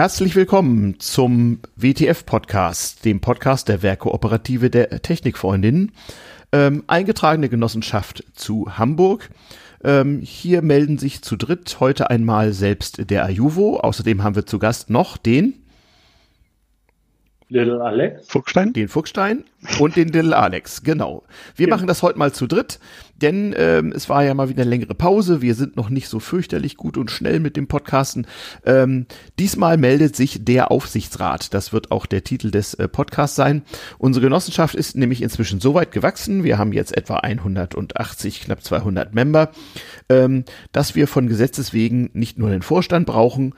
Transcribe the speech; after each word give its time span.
Herzlich 0.00 0.34
willkommen 0.34 0.98
zum 0.98 1.58
WTF-Podcast, 1.76 3.04
dem 3.04 3.20
Podcast 3.20 3.68
der 3.68 3.82
Werkkooperative 3.82 4.70
der 4.70 5.02
Technikfreundinnen, 5.02 5.92
ähm, 6.52 6.84
eingetragene 6.86 7.50
Genossenschaft 7.50 8.24
zu 8.32 8.78
Hamburg. 8.78 9.28
Ähm, 9.84 10.20
hier 10.22 10.62
melden 10.62 10.96
sich 10.96 11.20
zu 11.20 11.36
dritt 11.36 11.80
heute 11.80 12.08
einmal 12.08 12.54
selbst 12.54 13.10
der 13.10 13.26
Ajuvo. 13.26 13.80
Außerdem 13.80 14.22
haben 14.22 14.36
wir 14.36 14.46
zu 14.46 14.58
Gast 14.58 14.88
noch 14.88 15.18
den 15.18 15.59
Little 17.50 17.82
Alex. 17.82 18.28
Fuchstein. 18.28 18.72
Den 18.72 18.88
Fuchstein 18.88 19.44
und 19.80 19.96
den 19.96 20.08
Little 20.08 20.36
Alex, 20.36 20.84
genau. 20.84 21.24
Wir 21.56 21.68
ja. 21.68 21.74
machen 21.74 21.88
das 21.88 22.02
heute 22.02 22.16
mal 22.16 22.32
zu 22.32 22.46
dritt, 22.46 22.78
denn 23.20 23.52
ähm, 23.58 23.92
es 23.94 24.08
war 24.08 24.22
ja 24.22 24.32
mal 24.34 24.48
wieder 24.48 24.62
eine 24.62 24.70
längere 24.70 24.94
Pause. 24.94 25.42
Wir 25.42 25.56
sind 25.56 25.76
noch 25.76 25.90
nicht 25.90 26.08
so 26.08 26.20
fürchterlich 26.20 26.76
gut 26.76 26.96
und 26.96 27.10
schnell 27.10 27.40
mit 27.40 27.56
dem 27.56 27.66
Podcasten. 27.66 28.28
Ähm, 28.64 29.06
diesmal 29.40 29.78
meldet 29.78 30.14
sich 30.14 30.44
der 30.44 30.70
Aufsichtsrat. 30.70 31.52
Das 31.52 31.72
wird 31.72 31.90
auch 31.90 32.06
der 32.06 32.22
Titel 32.22 32.52
des 32.52 32.74
äh, 32.74 32.86
Podcasts 32.86 33.34
sein. 33.34 33.62
Unsere 33.98 34.24
Genossenschaft 34.26 34.76
ist 34.76 34.96
nämlich 34.96 35.20
inzwischen 35.20 35.60
so 35.60 35.74
weit 35.74 35.90
gewachsen. 35.90 36.44
Wir 36.44 36.56
haben 36.56 36.72
jetzt 36.72 36.96
etwa 36.96 37.16
180, 37.16 38.42
knapp 38.42 38.62
200 38.62 39.12
Member, 39.12 39.50
ähm, 40.08 40.44
dass 40.70 40.94
wir 40.94 41.08
von 41.08 41.26
Gesetzes 41.26 41.72
wegen 41.72 42.10
nicht 42.12 42.38
nur 42.38 42.50
den 42.50 42.62
Vorstand 42.62 43.06
brauchen 43.06 43.54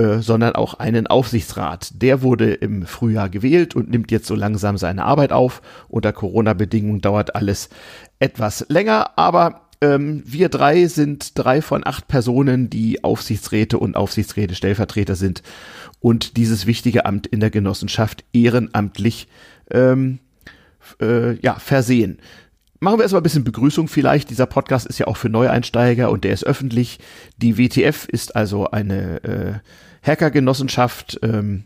äh, 0.00 0.22
sondern 0.22 0.54
auch 0.54 0.74
einen 0.74 1.08
Aufsichtsrat. 1.08 1.90
Der 2.00 2.22
wurde 2.22 2.54
im 2.54 2.86
Frühjahr 2.86 3.28
gewählt 3.28 3.76
und 3.76 3.90
nimmt 3.90 4.10
jetzt 4.10 4.26
so 4.26 4.34
langsam 4.34 4.78
seine 4.78 5.04
Arbeit 5.04 5.30
auf. 5.30 5.60
Unter 5.88 6.14
Corona-Bedingungen 6.14 7.02
dauert 7.02 7.34
alles 7.34 7.68
etwas 8.18 8.64
länger, 8.70 9.18
aber 9.18 9.68
ähm, 9.82 10.22
wir 10.24 10.48
drei 10.48 10.86
sind 10.86 11.38
drei 11.38 11.60
von 11.60 11.86
acht 11.86 12.08
Personen, 12.08 12.70
die 12.70 13.04
Aufsichtsräte 13.04 13.78
und 13.78 13.94
Aufsichtsräte-Stellvertreter 13.94 15.16
sind 15.16 15.42
und 15.98 16.38
dieses 16.38 16.64
wichtige 16.64 17.04
Amt 17.04 17.26
in 17.26 17.40
der 17.40 17.50
Genossenschaft 17.50 18.24
ehrenamtlich 18.32 19.28
ähm, 19.70 20.18
äh, 21.02 21.34
ja, 21.40 21.56
versehen. 21.56 22.20
Machen 22.82 22.98
wir 22.98 23.02
erstmal 23.02 23.20
ein 23.20 23.24
bisschen 23.24 23.44
Begrüßung 23.44 23.88
vielleicht. 23.88 24.30
Dieser 24.30 24.46
Podcast 24.46 24.86
ist 24.86 24.98
ja 24.98 25.06
auch 25.06 25.18
für 25.18 25.28
Neueinsteiger 25.28 26.10
und 26.10 26.24
der 26.24 26.32
ist 26.32 26.46
öffentlich. 26.46 26.98
Die 27.36 27.58
WTF 27.58 28.06
ist 28.06 28.34
also 28.36 28.70
eine 28.70 29.22
äh, 29.22 29.52
Hackergenossenschaft, 30.02 31.20
ähm, 31.22 31.64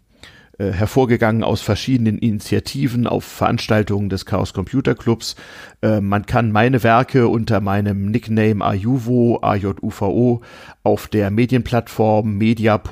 äh, 0.56 0.70
hervorgegangen 0.70 1.42
aus 1.42 1.62
verschiedenen 1.62 2.16
Initiativen 2.16 3.08
auf 3.08 3.24
Veranstaltungen 3.24 4.08
des 4.08 4.24
Chaos 4.24 4.52
Computer 4.52 4.94
Clubs. 4.94 5.34
Äh, 5.82 6.00
man 6.00 6.26
kann 6.26 6.52
meine 6.52 6.84
Werke 6.84 7.26
unter 7.26 7.60
meinem 7.60 8.12
Nickname 8.12 8.64
Ajuvo, 8.64 9.40
AJUVO, 9.42 10.42
auf 10.84 11.08
der 11.08 11.32
Medienplattform 11.32 12.38
media.ccc.de 12.38 12.82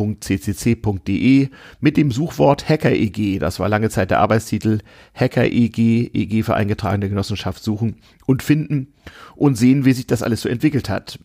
mit 1.78 1.96
dem 1.96 2.10
Suchwort 2.10 2.68
HackerEG, 2.68 3.38
das 3.38 3.60
war 3.60 3.68
lange 3.68 3.90
Zeit 3.90 4.10
der 4.10 4.18
Arbeitstitel, 4.18 4.80
HackerEG, 5.14 6.10
EG 6.12 6.42
für 6.42 6.56
eingetragene 6.56 7.08
Genossenschaft 7.08 7.62
suchen 7.62 7.98
und 8.26 8.42
finden 8.42 8.88
und 9.36 9.54
sehen, 9.54 9.84
wie 9.84 9.92
sich 9.92 10.08
das 10.08 10.24
alles 10.24 10.40
so 10.40 10.48
entwickelt 10.48 10.88
hat. 10.88 11.20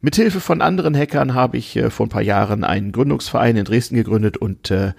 Mithilfe 0.00 0.40
von 0.40 0.62
anderen 0.62 0.96
Hackern 0.96 1.34
habe 1.34 1.56
ich 1.56 1.76
äh, 1.76 1.90
vor 1.90 2.06
ein 2.06 2.10
paar 2.10 2.22
Jahren 2.22 2.62
einen 2.62 2.92
Gründungsverein 2.92 3.56
in 3.56 3.64
Dresden 3.64 3.96
gegründet 3.96 4.36
und 4.36 4.70
äh, 4.70 4.92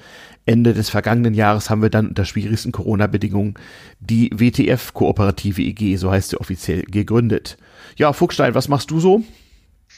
Ende 0.46 0.74
des 0.74 0.90
vergangenen 0.90 1.34
Jahres 1.34 1.70
haben 1.70 1.82
wir 1.82 1.90
dann 1.90 2.08
unter 2.08 2.26
schwierigsten 2.26 2.72
Corona-Bedingungen 2.72 3.54
die 4.00 4.30
WTF 4.34 4.94
Kooperative 4.94 5.62
EG, 5.62 5.96
so 5.96 6.12
heißt 6.12 6.32
sie 6.32 6.40
offiziell, 6.40 6.82
gegründet. 6.84 7.58
Ja, 7.96 8.12
Fuchstein, 8.12 8.56
was 8.56 8.68
machst 8.68 8.92
du 8.92 9.00
so? 9.00 9.24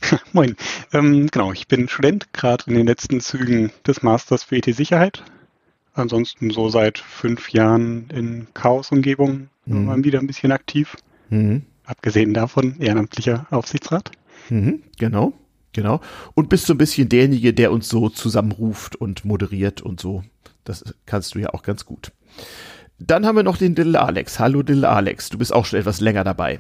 Moin. 0.34 0.56
Ähm, 0.94 1.28
genau, 1.32 1.52
ich 1.52 1.68
bin 1.68 1.88
Student, 1.88 2.32
gerade 2.34 2.66
in 2.68 2.76
den 2.76 2.88
letzten 2.88 3.22
Zügen 3.22 3.72
des 3.88 4.04
Masters 4.04 4.44
für 4.44 4.58
IT-Sicherheit. 4.58 5.24
Ansonsten 5.94 6.52
so 6.52 6.70
seit 6.70 7.00
fünf 7.00 7.50
Jahren 7.50 8.10
in 8.14 8.48
Chaos-Umgebung 8.54 9.50
mhm. 9.66 10.04
wieder 10.04 10.20
ein 10.20 10.28
bisschen 10.28 10.52
aktiv. 10.52 10.96
Mhm. 11.30 11.64
Abgesehen 11.86 12.34
davon 12.34 12.80
ehrenamtlicher 12.80 13.48
Aufsichtsrat. 13.50 14.12
Mhm, 14.52 14.84
genau, 15.00 15.32
genau. 15.72 16.02
Und 16.36 16.50
bist 16.50 16.66
so 16.66 16.74
ein 16.74 16.78
bisschen 16.78 17.08
derjenige, 17.08 17.54
der 17.54 17.72
uns 17.72 17.88
so 17.88 18.10
zusammenruft 18.10 18.98
und 18.98 19.24
moderiert 19.24 19.82
und 19.82 20.02
so. 20.02 20.24
Das 20.66 20.84
kannst 21.06 21.34
du 21.34 21.40
ja 21.40 21.54
auch 21.54 21.64
ganz 21.64 21.86
gut. 21.86 22.12
Dann 23.00 23.26
haben 23.26 23.38
wir 23.38 23.44
noch 23.44 23.58
den 23.58 23.76
Dill 23.76 23.96
Alex. 23.96 24.40
Hallo 24.40 24.62
Dill 24.62 24.84
Alex, 24.84 25.30
du 25.30 25.38
bist 25.38 25.54
auch 25.54 25.66
schon 25.66 25.80
etwas 25.80 26.02
länger 26.02 26.26
dabei. 26.26 26.60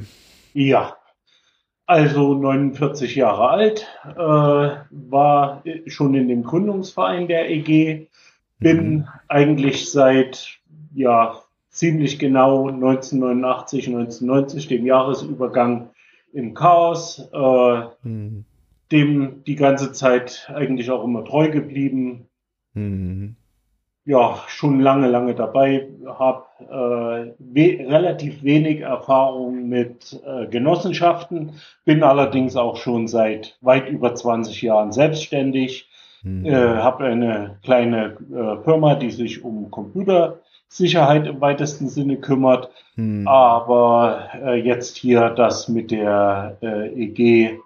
Ja, 0.53 0.96
also 1.85 2.34
49 2.34 3.16
Jahre 3.16 3.50
alt, 3.50 3.88
äh, 4.06 4.16
war 4.18 5.63
schon 5.88 6.16
in 6.16 6.29
dem 6.29 6.44
Gründungsverein 6.44 7.28
der 7.28 7.50
EG, 7.50 8.08
bin 8.59 8.94
mhm. 8.94 9.08
eigentlich 9.28 9.91
seit 9.91 10.59
ja 10.96 11.41
ziemlich 11.69 12.19
genau 12.19 12.69
1989, 12.69 13.88
1990, 13.88 14.68
dem 14.68 14.85
Jahresübergang 14.85 15.90
im 16.34 16.53
Chaos, 16.53 17.30
äh, 17.34 17.81
mhm. 18.03 18.46
dem 18.92 19.44
die 19.46 19.56
ganze 19.56 19.92
Zeit 19.92 20.52
eigentlich 20.53 20.92
auch 20.92 21.03
immer 21.03 21.25
treu 21.25 21.50
geblieben. 21.50 22.28
Mhm. 22.74 23.36
Ja, 24.03 24.44
schon 24.47 24.80
lange, 24.80 25.08
lange 25.08 25.36
dabei, 25.36 25.88
habe 26.08 26.46
äh, 26.59 27.34
we 27.38 27.88
relativ 27.88 28.44
wenig 28.44 28.81
Erfahrung 28.81 29.70
mit 29.70 30.20
äh, 30.25 30.47
Genossenschaften, 30.47 31.53
bin 31.86 32.02
allerdings 32.02 32.56
auch 32.56 32.78
schon 32.78 33.08
seit 33.08 33.58
weit 33.62 33.88
über 33.90 34.16
20 34.16 34.59
Jahren 34.64 34.91
selbstständig, 34.91 35.88
mhm. 36.24 36.46
äh, 36.46 36.52
habe 36.52 37.06
eine 37.06 37.59
kleine 37.64 38.18
äh, 38.34 38.64
Firma, 38.64 38.96
die 38.96 39.12
sich 39.12 39.44
um 39.44 39.70
Computer 39.70 40.41
Sicherheit 40.72 41.28
im 41.28 41.42
weitesten 41.42 41.90
Sinne 41.90 42.18
kümmert. 42.18 42.70
Hm. 42.96 43.28
Aber 43.28 44.30
äh, 44.42 44.56
jetzt 44.56 44.98
hier 44.98 45.30
das 45.30 45.68
mit 45.68 45.92
der 45.92 46.58
äh, 46.62 46.88
EG, 46.94 47.59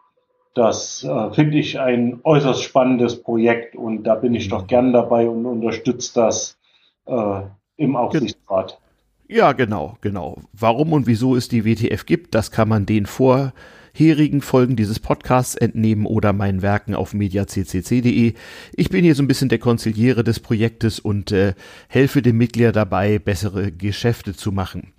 das 0.56 1.04
äh, 1.04 1.32
finde 1.32 1.60
ich 1.60 1.80
ein 1.80 2.20
äußerst 2.24 2.64
spannendes 2.64 3.22
Projekt 3.22 3.76
und 3.76 4.04
da 4.04 4.16
bin 4.16 4.34
ich 4.34 4.46
hm. 4.46 4.50
doch 4.50 4.68
gern 4.68 4.92
dabei 4.92 5.30
und 5.30 5.46
unterstütze 5.46 6.14
das 6.16 6.58
äh, 7.06 7.42
im 7.78 7.96
Aufsichtsrat. 7.96 8.80
Ja, 9.28 9.54
genau, 9.54 9.98
genau. 10.02 10.38
Warum 10.54 10.94
und 10.94 11.08
wieso 11.08 11.36
es 11.36 11.48
die 11.48 11.66
WTF 11.66 12.06
gibt, 12.06 12.34
das 12.36 12.52
kann 12.52 12.70
man 12.70 12.86
den 12.86 13.06
vor 13.06 13.54
herigen 13.96 14.42
Folgen 14.42 14.76
dieses 14.76 15.00
Podcasts 15.00 15.56
entnehmen 15.56 16.06
oder 16.06 16.34
meinen 16.34 16.62
Werken 16.62 16.96
auf 16.96 17.14
mediaccc.de. 17.14 18.34
Ich 18.74 18.90
bin 18.90 19.04
hier 19.06 19.16
so 19.16 19.24
ein 19.24 19.28
bisschen 19.28 19.48
der 19.48 19.60
Konziliere 19.60 20.24
des 20.26 20.42
Projektes 20.42 21.00
und 21.00 21.32
äh, 21.32 21.54
helfe 21.88 22.22
dem 22.22 22.38
Mitglieder 22.38 22.74
dabei, 22.74 23.20
bessere 23.20 23.72
Geschäfte 23.72 24.36
zu 24.36 24.52
machen. 24.52 24.92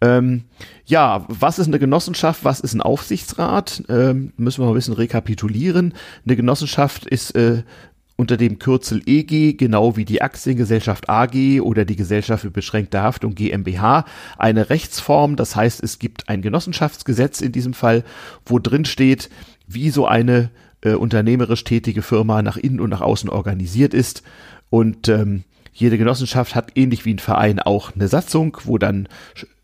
Ähm, 0.00 0.44
ja, 0.86 1.26
was 1.28 1.58
ist 1.58 1.66
eine 1.66 1.78
Genossenschaft? 1.78 2.44
Was 2.44 2.60
ist 2.60 2.72
ein 2.72 2.80
Aufsichtsrat? 2.80 3.82
Ähm, 3.90 4.32
müssen 4.38 4.62
wir 4.62 4.64
mal 4.64 4.72
ein 4.72 4.76
bisschen 4.76 4.94
rekapitulieren. 4.94 5.92
Eine 6.24 6.36
Genossenschaft 6.36 7.04
ist 7.04 7.34
äh, 7.34 7.62
unter 8.20 8.36
dem 8.36 8.58
Kürzel 8.58 9.00
EG, 9.06 9.54
genau 9.54 9.96
wie 9.96 10.04
die 10.04 10.20
Aktiengesellschaft 10.20 11.08
AG 11.08 11.62
oder 11.62 11.86
die 11.86 11.96
Gesellschaft 11.96 12.42
für 12.42 12.50
beschränkte 12.50 13.00
Haftung 13.00 13.34
GmbH, 13.34 14.04
eine 14.36 14.68
Rechtsform. 14.68 15.36
Das 15.36 15.56
heißt, 15.56 15.82
es 15.82 15.98
gibt 15.98 16.28
ein 16.28 16.42
Genossenschaftsgesetz 16.42 17.40
in 17.40 17.52
diesem 17.52 17.72
Fall, 17.72 18.04
wo 18.44 18.58
drin 18.58 18.84
steht, 18.84 19.30
wie 19.66 19.88
so 19.88 20.06
eine 20.06 20.50
äh, 20.82 20.92
unternehmerisch 20.92 21.64
tätige 21.64 22.02
Firma 22.02 22.42
nach 22.42 22.58
innen 22.58 22.80
und 22.80 22.90
nach 22.90 23.00
außen 23.00 23.30
organisiert 23.30 23.94
ist. 23.94 24.22
Und 24.68 25.08
ähm, 25.08 25.44
jede 25.72 25.96
Genossenschaft 25.96 26.54
hat 26.54 26.72
ähnlich 26.74 27.06
wie 27.06 27.14
ein 27.14 27.20
Verein 27.20 27.58
auch 27.58 27.94
eine 27.94 28.08
Satzung, 28.08 28.58
wo 28.64 28.76
dann 28.76 29.08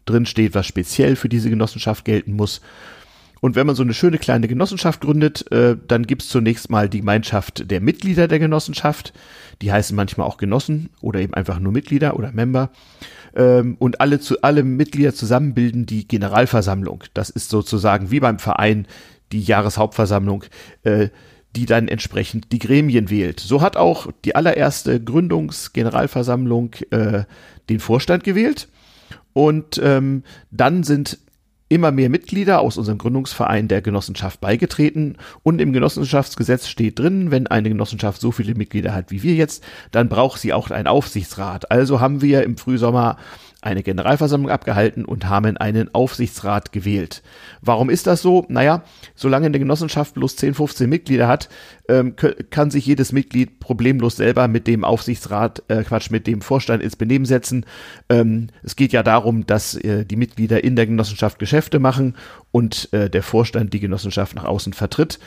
drin 0.06 0.24
steht, 0.24 0.54
was 0.54 0.64
speziell 0.64 1.16
für 1.16 1.28
diese 1.28 1.50
Genossenschaft 1.50 2.06
gelten 2.06 2.32
muss. 2.32 2.62
Und 3.46 3.54
wenn 3.54 3.68
man 3.68 3.76
so 3.76 3.84
eine 3.84 3.94
schöne 3.94 4.18
kleine 4.18 4.48
Genossenschaft 4.48 5.00
gründet, 5.00 5.52
äh, 5.52 5.76
dann 5.86 6.08
gibt's 6.08 6.28
zunächst 6.28 6.68
mal 6.68 6.88
die 6.88 6.98
Gemeinschaft 6.98 7.70
der 7.70 7.80
Mitglieder 7.80 8.26
der 8.26 8.40
Genossenschaft. 8.40 9.12
Die 9.62 9.70
heißen 9.70 9.94
manchmal 9.94 10.26
auch 10.26 10.36
Genossen 10.36 10.90
oder 11.00 11.20
eben 11.20 11.32
einfach 11.32 11.60
nur 11.60 11.70
Mitglieder 11.72 12.16
oder 12.16 12.32
Member. 12.32 12.70
Ähm, 13.36 13.76
und 13.78 14.00
alle, 14.00 14.18
zu, 14.18 14.42
alle 14.42 14.64
Mitglieder 14.64 15.14
zusammen 15.14 15.54
bilden 15.54 15.86
die 15.86 16.08
Generalversammlung. 16.08 17.04
Das 17.14 17.30
ist 17.30 17.48
sozusagen 17.48 18.10
wie 18.10 18.18
beim 18.18 18.40
Verein 18.40 18.88
die 19.30 19.42
Jahreshauptversammlung, 19.42 20.42
äh, 20.82 21.10
die 21.54 21.66
dann 21.66 21.86
entsprechend 21.86 22.50
die 22.50 22.58
Gremien 22.58 23.10
wählt. 23.10 23.38
So 23.38 23.60
hat 23.60 23.76
auch 23.76 24.08
die 24.24 24.34
allererste 24.34 25.00
Gründungsgeneralversammlung 25.00 26.74
äh, 26.90 27.22
den 27.68 27.78
Vorstand 27.78 28.24
gewählt. 28.24 28.66
Und 29.34 29.80
ähm, 29.84 30.24
dann 30.50 30.82
sind 30.82 31.20
immer 31.68 31.90
mehr 31.90 32.08
Mitglieder 32.08 32.60
aus 32.60 32.76
unserem 32.76 32.98
Gründungsverein 32.98 33.68
der 33.68 33.82
Genossenschaft 33.82 34.40
beigetreten 34.40 35.16
und 35.42 35.60
im 35.60 35.72
Genossenschaftsgesetz 35.72 36.68
steht 36.68 36.98
drin, 36.98 37.30
wenn 37.30 37.46
eine 37.48 37.68
Genossenschaft 37.68 38.20
so 38.20 38.30
viele 38.30 38.54
Mitglieder 38.54 38.94
hat 38.94 39.10
wie 39.10 39.22
wir 39.22 39.34
jetzt, 39.34 39.64
dann 39.90 40.08
braucht 40.08 40.40
sie 40.40 40.52
auch 40.52 40.70
einen 40.70 40.86
Aufsichtsrat. 40.86 41.70
Also 41.70 42.00
haben 42.00 42.22
wir 42.22 42.44
im 42.44 42.56
Frühsommer 42.56 43.16
eine 43.66 43.82
Generalversammlung 43.82 44.50
abgehalten 44.50 45.04
und 45.04 45.28
haben 45.28 45.56
einen 45.56 45.94
Aufsichtsrat 45.94 46.72
gewählt. 46.72 47.22
Warum 47.60 47.90
ist 47.90 48.06
das 48.06 48.22
so? 48.22 48.46
Naja, 48.48 48.84
solange 49.14 49.46
eine 49.46 49.58
Genossenschaft 49.58 50.14
bloß 50.14 50.36
10, 50.36 50.54
15 50.54 50.88
Mitglieder 50.88 51.28
hat, 51.28 51.48
ähm, 51.88 52.14
kann 52.16 52.70
sich 52.70 52.86
jedes 52.86 53.12
Mitglied 53.12 53.60
problemlos 53.60 54.16
selber 54.16 54.48
mit 54.48 54.66
dem 54.66 54.84
Aufsichtsrat, 54.84 55.62
äh, 55.68 55.82
Quatsch, 55.82 56.10
mit 56.10 56.26
dem 56.26 56.40
Vorstand 56.40 56.82
ins 56.82 56.96
Benehmen 56.96 57.26
setzen. 57.26 57.66
Ähm, 58.08 58.48
es 58.62 58.76
geht 58.76 58.92
ja 58.92 59.02
darum, 59.02 59.46
dass 59.46 59.74
äh, 59.74 60.06
die 60.06 60.16
Mitglieder 60.16 60.62
in 60.62 60.76
der 60.76 60.86
Genossenschaft 60.86 61.38
Geschäfte 61.38 61.78
machen 61.78 62.14
und 62.52 62.92
äh, 62.92 63.10
der 63.10 63.22
Vorstand 63.22 63.74
die 63.74 63.80
Genossenschaft 63.80 64.36
nach 64.36 64.44
außen 64.44 64.72
vertritt. 64.72 65.18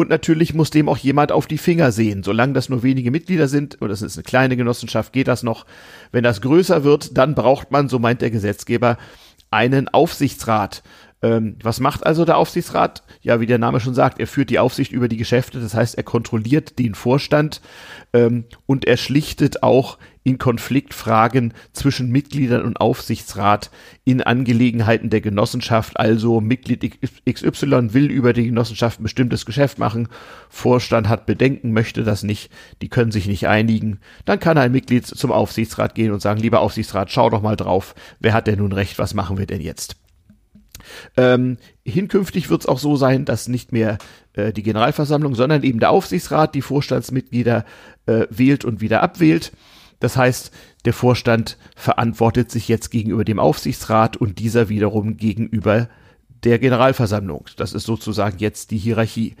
Und 0.00 0.10
natürlich 0.10 0.54
muss 0.54 0.70
dem 0.70 0.88
auch 0.88 0.96
jemand 0.96 1.32
auf 1.32 1.48
die 1.48 1.58
Finger 1.58 1.90
sehen. 1.90 2.22
Solange 2.22 2.52
das 2.52 2.68
nur 2.68 2.84
wenige 2.84 3.10
Mitglieder 3.10 3.48
sind, 3.48 3.82
oder 3.82 3.92
es 3.92 4.00
ist 4.00 4.16
eine 4.16 4.22
kleine 4.22 4.56
Genossenschaft, 4.56 5.12
geht 5.12 5.26
das 5.26 5.42
noch. 5.42 5.66
Wenn 6.12 6.22
das 6.22 6.40
größer 6.40 6.84
wird, 6.84 7.18
dann 7.18 7.34
braucht 7.34 7.72
man, 7.72 7.88
so 7.88 7.98
meint 7.98 8.22
der 8.22 8.30
Gesetzgeber, 8.30 8.96
einen 9.50 9.88
Aufsichtsrat. 9.88 10.84
Ähm, 11.20 11.56
was 11.62 11.80
macht 11.80 12.06
also 12.06 12.24
der 12.24 12.36
Aufsichtsrat? 12.36 13.02
Ja, 13.22 13.40
wie 13.40 13.46
der 13.46 13.58
Name 13.58 13.80
schon 13.80 13.94
sagt, 13.94 14.20
er 14.20 14.28
führt 14.28 14.50
die 14.50 14.60
Aufsicht 14.60 14.92
über 14.92 15.08
die 15.08 15.16
Geschäfte, 15.16 15.60
das 15.60 15.74
heißt, 15.74 15.96
er 15.96 16.04
kontrolliert 16.04 16.78
den 16.78 16.94
Vorstand 16.94 17.60
ähm, 18.12 18.44
und 18.66 18.84
er 18.84 18.96
schlichtet 18.96 19.62
auch 19.64 19.98
in 20.22 20.38
Konfliktfragen 20.38 21.54
zwischen 21.72 22.10
Mitgliedern 22.10 22.62
und 22.62 22.80
Aufsichtsrat 22.80 23.70
in 24.04 24.22
Angelegenheiten 24.22 25.10
der 25.10 25.22
Genossenschaft. 25.22 25.98
Also 25.98 26.40
Mitglied 26.40 26.98
XY 27.28 27.94
will 27.94 28.10
über 28.10 28.32
die 28.32 28.46
Genossenschaft 28.46 29.00
ein 29.00 29.04
bestimmtes 29.04 29.46
Geschäft 29.46 29.78
machen, 29.78 30.08
Vorstand 30.50 31.08
hat 31.08 31.26
Bedenken, 31.26 31.72
möchte 31.72 32.04
das 32.04 32.22
nicht, 32.22 32.52
die 32.82 32.88
können 32.88 33.10
sich 33.10 33.26
nicht 33.26 33.48
einigen. 33.48 34.00
Dann 34.24 34.38
kann 34.38 34.58
ein 34.58 34.70
Mitglied 34.70 35.06
zum 35.06 35.32
Aufsichtsrat 35.32 35.94
gehen 35.94 36.12
und 36.12 36.20
sagen, 36.20 36.40
lieber 36.40 36.60
Aufsichtsrat, 36.60 37.10
schau 37.10 37.30
doch 37.30 37.42
mal 37.42 37.56
drauf, 37.56 37.94
wer 38.20 38.34
hat 38.34 38.46
denn 38.46 38.58
nun 38.58 38.72
recht, 38.72 38.98
was 38.98 39.14
machen 39.14 39.38
wir 39.38 39.46
denn 39.46 39.62
jetzt? 39.62 39.96
Ähm, 41.16 41.58
hinkünftig 41.84 42.50
wird 42.50 42.62
es 42.62 42.66
auch 42.66 42.78
so 42.78 42.96
sein, 42.96 43.24
dass 43.24 43.48
nicht 43.48 43.72
mehr 43.72 43.98
äh, 44.34 44.52
die 44.52 44.62
Generalversammlung, 44.62 45.34
sondern 45.34 45.62
eben 45.62 45.80
der 45.80 45.90
Aufsichtsrat 45.90 46.54
die 46.54 46.62
Vorstandsmitglieder 46.62 47.64
äh, 48.06 48.26
wählt 48.30 48.64
und 48.64 48.80
wieder 48.80 49.02
abwählt. 49.02 49.52
Das 50.00 50.16
heißt, 50.16 50.52
der 50.84 50.92
Vorstand 50.92 51.58
verantwortet 51.74 52.50
sich 52.50 52.68
jetzt 52.68 52.90
gegenüber 52.90 53.24
dem 53.24 53.38
Aufsichtsrat 53.38 54.16
und 54.16 54.38
dieser 54.38 54.68
wiederum 54.68 55.16
gegenüber 55.16 55.88
der 56.44 56.58
Generalversammlung. 56.58 57.46
Das 57.56 57.72
ist 57.72 57.84
sozusagen 57.84 58.38
jetzt 58.38 58.70
die 58.70 58.78
Hierarchie. 58.78 59.34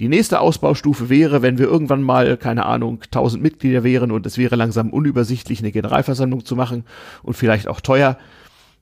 Die 0.00 0.08
nächste 0.08 0.40
Ausbaustufe 0.40 1.08
wäre, 1.08 1.42
wenn 1.42 1.58
wir 1.58 1.66
irgendwann 1.66 2.02
mal, 2.02 2.36
keine 2.36 2.66
Ahnung, 2.66 3.00
1000 3.04 3.42
Mitglieder 3.42 3.84
wären 3.84 4.10
und 4.10 4.26
es 4.26 4.38
wäre 4.38 4.56
langsam 4.56 4.90
unübersichtlich, 4.90 5.60
eine 5.60 5.72
Generalversammlung 5.72 6.44
zu 6.44 6.56
machen 6.56 6.84
und 7.22 7.34
vielleicht 7.34 7.68
auch 7.68 7.80
teuer, 7.80 8.18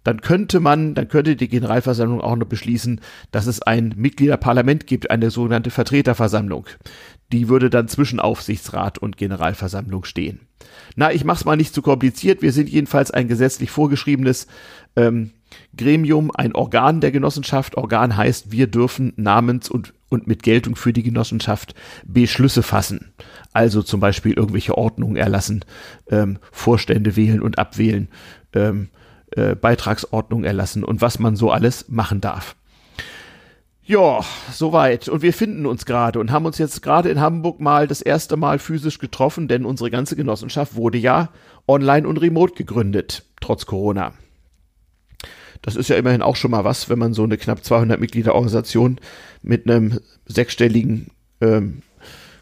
dann 0.05 0.20
könnte 0.20 0.61
man, 0.61 0.94
dann 0.94 1.08
könnte 1.08 1.37
die 1.37 1.49
Generalversammlung 1.49 2.20
auch 2.20 2.37
noch 2.37 2.47
beschließen, 2.47 3.00
dass 3.31 3.47
es 3.47 3.62
ein 3.62 3.94
Mitgliederparlament 3.97 4.87
gibt, 4.87 5.11
eine 5.11 5.31
sogenannte 5.31 5.70
Vertreterversammlung. 5.70 6.67
Die 7.32 7.49
würde 7.49 7.70
dann 7.70 7.88
zwischen 7.88 8.19
Aufsichtsrat 8.19 8.99
und 8.99 9.17
Generalversammlung 9.17 10.05
stehen. 10.05 10.41
Na, 10.97 11.12
ich 11.12 11.25
mach's 11.25 11.44
mal 11.44 11.56
nicht 11.56 11.75
zu 11.75 11.82
kompliziert. 11.82 12.43
Wir 12.43 12.52
sind 12.52 12.69
jedenfalls 12.69 13.11
ein 13.11 13.29
gesetzlich 13.29 13.70
vorgeschriebenes 13.70 14.47
ähm, 14.97 15.31
Gremium, 15.76 16.31
ein 16.35 16.55
Organ 16.55 17.00
der 17.00 17.12
Genossenschaft. 17.12 17.76
Organ 17.76 18.17
heißt, 18.17 18.52
wir 18.52 18.67
dürfen 18.67 19.12
namens 19.17 19.69
und, 19.69 19.94
und 20.08 20.26
mit 20.26 20.43
Geltung 20.43 20.76
für 20.76 20.93
die 20.93 21.02
Genossenschaft 21.02 21.75
Beschlüsse 22.05 22.62
fassen. 22.62 23.12
Also 23.52 23.82
zum 23.82 24.00
Beispiel 24.00 24.32
irgendwelche 24.32 24.76
Ordnungen 24.76 25.17
erlassen, 25.17 25.64
ähm, 26.08 26.38
Vorstände 26.50 27.17
wählen 27.17 27.43
und 27.43 27.58
abwählen, 27.58 28.08
ähm, 28.52 28.88
äh, 29.37 29.55
Beitragsordnung 29.55 30.44
erlassen 30.44 30.85
und 30.85 31.00
was 31.00 31.19
man 31.19 31.37
so 31.37 31.50
alles 31.50 31.88
machen 31.88 32.21
darf. 32.21 32.56
Ja, 33.91 34.21
soweit. 34.53 35.09
Und 35.09 35.23
wir 35.23 35.32
finden 35.32 35.67
uns 35.67 35.85
gerade 35.85 36.21
und 36.21 36.31
haben 36.31 36.47
uns 36.47 36.59
jetzt 36.59 36.81
gerade 36.81 37.09
in 37.09 37.21
Hamburg 37.21 37.59
mal 37.59 37.88
das 37.88 38.00
erste 38.03 38.37
Mal 38.37 38.61
physisch 38.61 38.99
getroffen, 38.99 39.49
denn 39.49 39.65
unsere 39.65 39.91
ganze 39.91 40.15
Genossenschaft 40.15 40.77
wurde 40.77 40.99
ja 40.99 41.31
online 41.67 42.06
und 42.06 42.19
remote 42.19 42.55
gegründet, 42.55 43.25
trotz 43.41 43.67
Corona. 43.67 44.12
Das 45.62 45.76
ist 45.76 45.88
ja 45.88 45.97
immerhin 45.97 46.23
auch 46.23 46.37
schon 46.37 46.53
mal 46.53 46.65
was, 46.65 46.88
wenn 46.88 46.99
man 46.99 47.15
so 47.15 47.25
eine 47.25 47.37
knapp 47.37 47.65
200 47.65 47.99
Mitglieder 47.99 48.35
Organisation 48.35 48.99
mit 49.43 49.69
einem 49.69 49.99
sechsstelligen 50.25 51.09
ähm, 51.41 51.83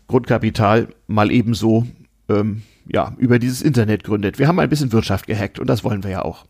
Grundkapital 0.07 0.89
mal 1.07 1.31
ebenso 1.31 1.87
ähm, 2.29 2.63
ja, 2.87 3.15
über 3.19 3.39
dieses 3.39 3.63
Internet 3.63 4.05
gründet. 4.05 4.39
Wir 4.39 4.49
haben 4.49 4.59
ein 4.59 4.69
bisschen 4.69 4.93
Wirtschaft 4.93 5.27
gehackt 5.27 5.59
und 5.59 5.67
das 5.67 5.83
wollen 5.85 6.05
wir 6.05 6.11
ja 6.11 6.23
auch. 6.23 6.45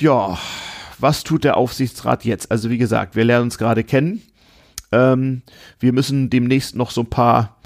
Ja, 0.00 0.38
was 0.98 1.24
tut 1.24 1.44
der 1.44 1.56
Aufsichtsrat 1.56 2.24
jetzt? 2.24 2.50
Also 2.50 2.70
wie 2.70 2.78
gesagt, 2.78 3.16
wir 3.16 3.24
lernen 3.24 3.44
uns 3.44 3.58
gerade 3.58 3.84
kennen. 3.84 4.22
Ähm, 4.92 5.42
wir 5.78 5.92
müssen 5.92 6.30
demnächst 6.30 6.76
noch 6.76 6.90
so 6.90 7.02
ein 7.02 7.10
paar 7.10 7.56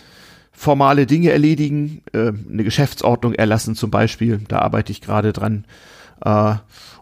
formale 0.53 1.07
Dinge 1.07 1.31
erledigen, 1.31 2.03
äh, 2.13 2.29
eine 2.29 2.65
Geschäftsordnung 2.65 3.35
erlassen 3.35 3.75
zum 3.75 3.91
Beispiel. 3.91 4.41
Da 4.49 4.59
arbeite 4.59 4.93
ich 4.93 5.01
gerade 5.01 5.33
dran. 5.33 5.65
Äh, 6.25 6.55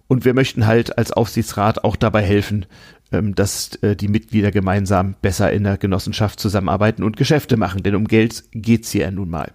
und 0.07 0.25
wir 0.25 0.35
möchten 0.35 0.67
halt 0.67 0.97
als 0.97 1.13
Aufsichtsrat 1.13 1.85
auch 1.85 1.97
dabei 1.97 2.23
helfen, 2.23 2.67
ähm, 3.13 3.35
dass 3.35 3.75
äh, 3.83 3.97
die 3.97 4.09
Mitglieder 4.09 4.51
gemeinsam 4.51 5.15
besser 5.21 5.53
in 5.53 5.65
der 5.65 5.77
Genossenschaft 5.77 6.41
zusammenarbeiten 6.41 7.03
und 7.03 7.17
Geschäfte 7.17 7.57
machen. 7.57 7.83
Denn 7.83 7.95
um 7.95 8.07
Geld 8.07 8.45
geht's 8.53 8.91
hier 8.91 9.03
ja 9.03 9.11
nun 9.11 9.31
mal. 9.31 9.53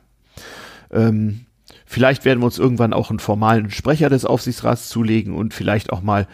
Ähm, 0.92 1.46
Vielleicht 1.86 2.26
werden 2.26 2.40
wir 2.40 2.46
uns 2.46 2.60
irgendwann 2.60 2.94
auch 2.94 3.10
einen 3.10 3.20
formalen 3.20 3.70
Sprecher 3.72 4.10
des 4.10 4.26
Aufsichtsrats 4.26 4.90
zulegen 4.90 5.36
und 5.36 5.54
vielleicht 5.54 5.92
auch 5.92 6.02
mal 6.02 6.28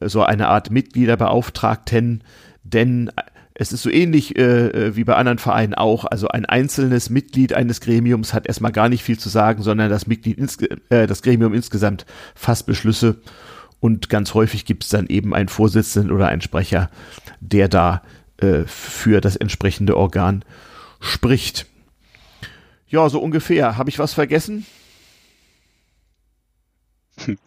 äh, 0.00 0.08
so 0.08 0.22
eine 0.22 0.48
Art 0.48 0.70
Mitgliederbeauftragten, 0.70 2.22
denn 2.64 3.10
es 3.58 3.72
ist 3.72 3.82
so 3.82 3.90
ähnlich 3.90 4.36
äh, 4.36 4.66
äh, 4.68 4.96
wie 4.96 5.04
bei 5.04 5.14
anderen 5.14 5.38
Vereinen 5.38 5.74
auch. 5.74 6.04
Also 6.04 6.28
ein 6.28 6.44
einzelnes 6.44 7.08
Mitglied 7.08 7.54
eines 7.54 7.80
Gremiums 7.80 8.34
hat 8.34 8.46
erstmal 8.46 8.72
gar 8.72 8.88
nicht 8.88 9.02
viel 9.02 9.18
zu 9.18 9.30
sagen, 9.30 9.62
sondern 9.62 9.88
das 9.88 10.06
Mitglied 10.06 10.38
äh, 10.90 11.06
das 11.06 11.22
Gremium 11.22 11.54
insgesamt 11.54 12.04
fasst 12.34 12.66
Beschlüsse 12.66 13.16
und 13.80 14.08
ganz 14.08 14.34
häufig 14.34 14.64
gibt 14.64 14.84
es 14.84 14.90
dann 14.90 15.06
eben 15.06 15.34
einen 15.34 15.48
Vorsitzenden 15.48 16.10
oder 16.10 16.28
einen 16.28 16.40
Sprecher, 16.40 16.90
der 17.40 17.68
da 17.68 18.02
äh, 18.38 18.64
für 18.66 19.20
das 19.20 19.36
entsprechende 19.36 19.96
Organ 19.96 20.44
spricht. 21.00 21.66
Ja, 22.88 23.08
so 23.08 23.20
ungefähr. 23.20 23.76
Habe 23.76 23.90
ich 23.90 23.98
was 23.98 24.12
vergessen? 24.12 24.66
Hm. 27.24 27.38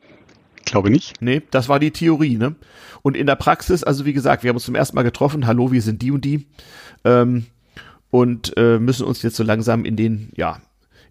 Glaube 0.70 0.90
nicht. 0.90 1.22
Nee, 1.22 1.42
das 1.52 1.68
war 1.70 1.80
die 1.80 1.92
Theorie, 1.92 2.38
ne? 2.38 2.56
Und 3.02 3.18
in 3.18 3.28
der 3.28 3.36
Praxis, 3.36 3.84
also 3.84 4.06
wie 4.06 4.14
gesagt, 4.14 4.44
wir 4.44 4.50
haben 4.50 4.58
uns 4.58 4.66
zum 4.66 4.76
ersten 4.76 4.96
Mal 4.96 5.04
getroffen, 5.04 5.48
hallo, 5.48 5.72
wir 5.72 5.82
sind 5.82 6.02
die 6.02 6.12
und 6.12 6.26
die, 6.26 6.46
ähm, 7.06 7.46
und 8.12 8.56
äh, 8.58 8.78
müssen 8.80 9.06
uns 9.06 9.22
jetzt 9.22 9.36
so 9.36 9.44
langsam 9.44 9.86
in 9.86 9.96
den, 9.96 10.32
ja, 10.36 10.62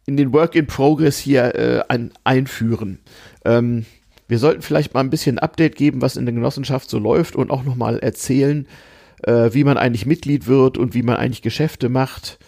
in 0.07 0.17
den 0.17 0.33
Work 0.33 0.55
in 0.55 0.67
Progress 0.67 1.19
hier 1.19 1.55
äh, 1.55 1.83
ein, 1.89 2.13
einführen. 2.25 3.01
Ähm, 3.45 3.85
wir 4.29 4.39
sollten 4.39 4.63
vielleicht 4.63 4.95
mal 4.95 5.01
ein 5.01 5.11
bisschen 5.11 5.39
Update 5.39 5.77
geben, 5.77 6.03
was 6.03 6.17
in 6.17 6.27
der 6.27 6.35
Genossenschaft 6.35 6.89
so 6.91 6.99
läuft 6.99 7.35
und 7.35 7.51
auch 7.51 7.65
nochmal 7.65 7.99
erzählen, 7.99 8.67
äh, 9.25 9.51
wie 9.53 9.65
man 9.65 9.79
eigentlich 9.79 10.07
Mitglied 10.07 10.47
wird 10.47 10.79
und 10.79 10.95
wie 10.95 11.03
man 11.03 11.17
eigentlich 11.17 11.43
Geschäfte 11.43 11.89
macht 11.89 12.39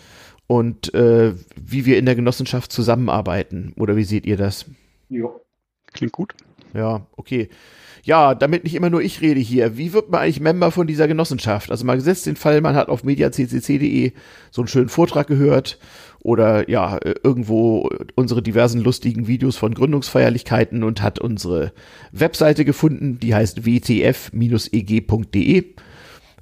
und 0.46 0.92
äh, 0.94 1.34
wie 1.56 1.86
wir 1.86 1.98
in 1.98 2.06
der 2.06 2.14
Genossenschaft 2.14 2.72
zusammenarbeiten. 2.72 3.72
Oder 3.76 3.96
wie 3.96 4.04
seht 4.04 4.26
ihr 4.26 4.36
das? 4.36 4.66
Ja. 5.08 5.28
Klingt 5.92 6.12
gut. 6.12 6.34
Ja, 6.74 7.06
okay. 7.16 7.48
Ja, 8.02 8.34
damit 8.34 8.64
nicht 8.64 8.74
immer 8.74 8.88
nur 8.88 9.02
ich 9.02 9.20
rede 9.20 9.40
hier. 9.40 9.76
Wie 9.76 9.92
wird 9.92 10.10
man 10.10 10.22
eigentlich 10.22 10.40
Member 10.40 10.70
von 10.70 10.86
dieser 10.86 11.06
Genossenschaft? 11.06 11.70
Also 11.70 11.84
mal 11.84 11.96
gesetzt 11.96 12.24
den 12.26 12.36
Fall, 12.36 12.62
man 12.62 12.74
hat 12.74 12.88
auf 12.88 13.04
mediaccc.de 13.04 14.12
so 14.50 14.62
einen 14.62 14.68
schönen 14.68 14.88
Vortrag 14.88 15.26
gehört 15.26 15.78
oder 16.22 16.68
ja, 16.70 16.98
irgendwo 17.22 17.90
unsere 18.14 18.42
diversen 18.42 18.80
lustigen 18.82 19.26
Videos 19.26 19.56
von 19.56 19.74
Gründungsfeierlichkeiten 19.74 20.82
und 20.82 21.02
hat 21.02 21.18
unsere 21.18 21.72
Webseite 22.12 22.64
gefunden, 22.64 23.18
die 23.20 23.34
heißt 23.34 23.66
wtf-eg.de. 23.66 24.14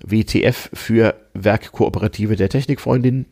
WTF 0.05 0.71
für 0.73 1.17
Werkkooperative 1.35 2.37
der 2.37 2.49
Technikfreundinnen. 2.49 3.27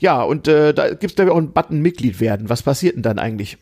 Ja, 0.00 0.22
und 0.22 0.48
äh, 0.48 0.74
da 0.74 0.88
gibt 0.88 1.04
es, 1.04 1.14
glaube 1.14 1.30
ich, 1.30 1.34
auch 1.34 1.38
einen 1.38 1.52
Button 1.52 1.80
Mitglied 1.80 2.18
werden. 2.18 2.48
Was 2.48 2.62
passiert 2.62 2.96
denn 2.96 3.02
dann 3.02 3.20
eigentlich? 3.20 3.58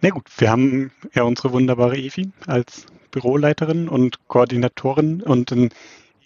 Na 0.00 0.10
gut, 0.10 0.26
wir 0.38 0.50
haben 0.50 0.92
ja 1.14 1.24
unsere 1.24 1.52
wunderbare 1.52 1.96
Evi 1.96 2.30
als 2.46 2.86
Büroleiterin 3.10 3.88
und 3.88 4.28
Koordinatorin 4.28 5.22
und 5.22 5.50
in 5.50 5.70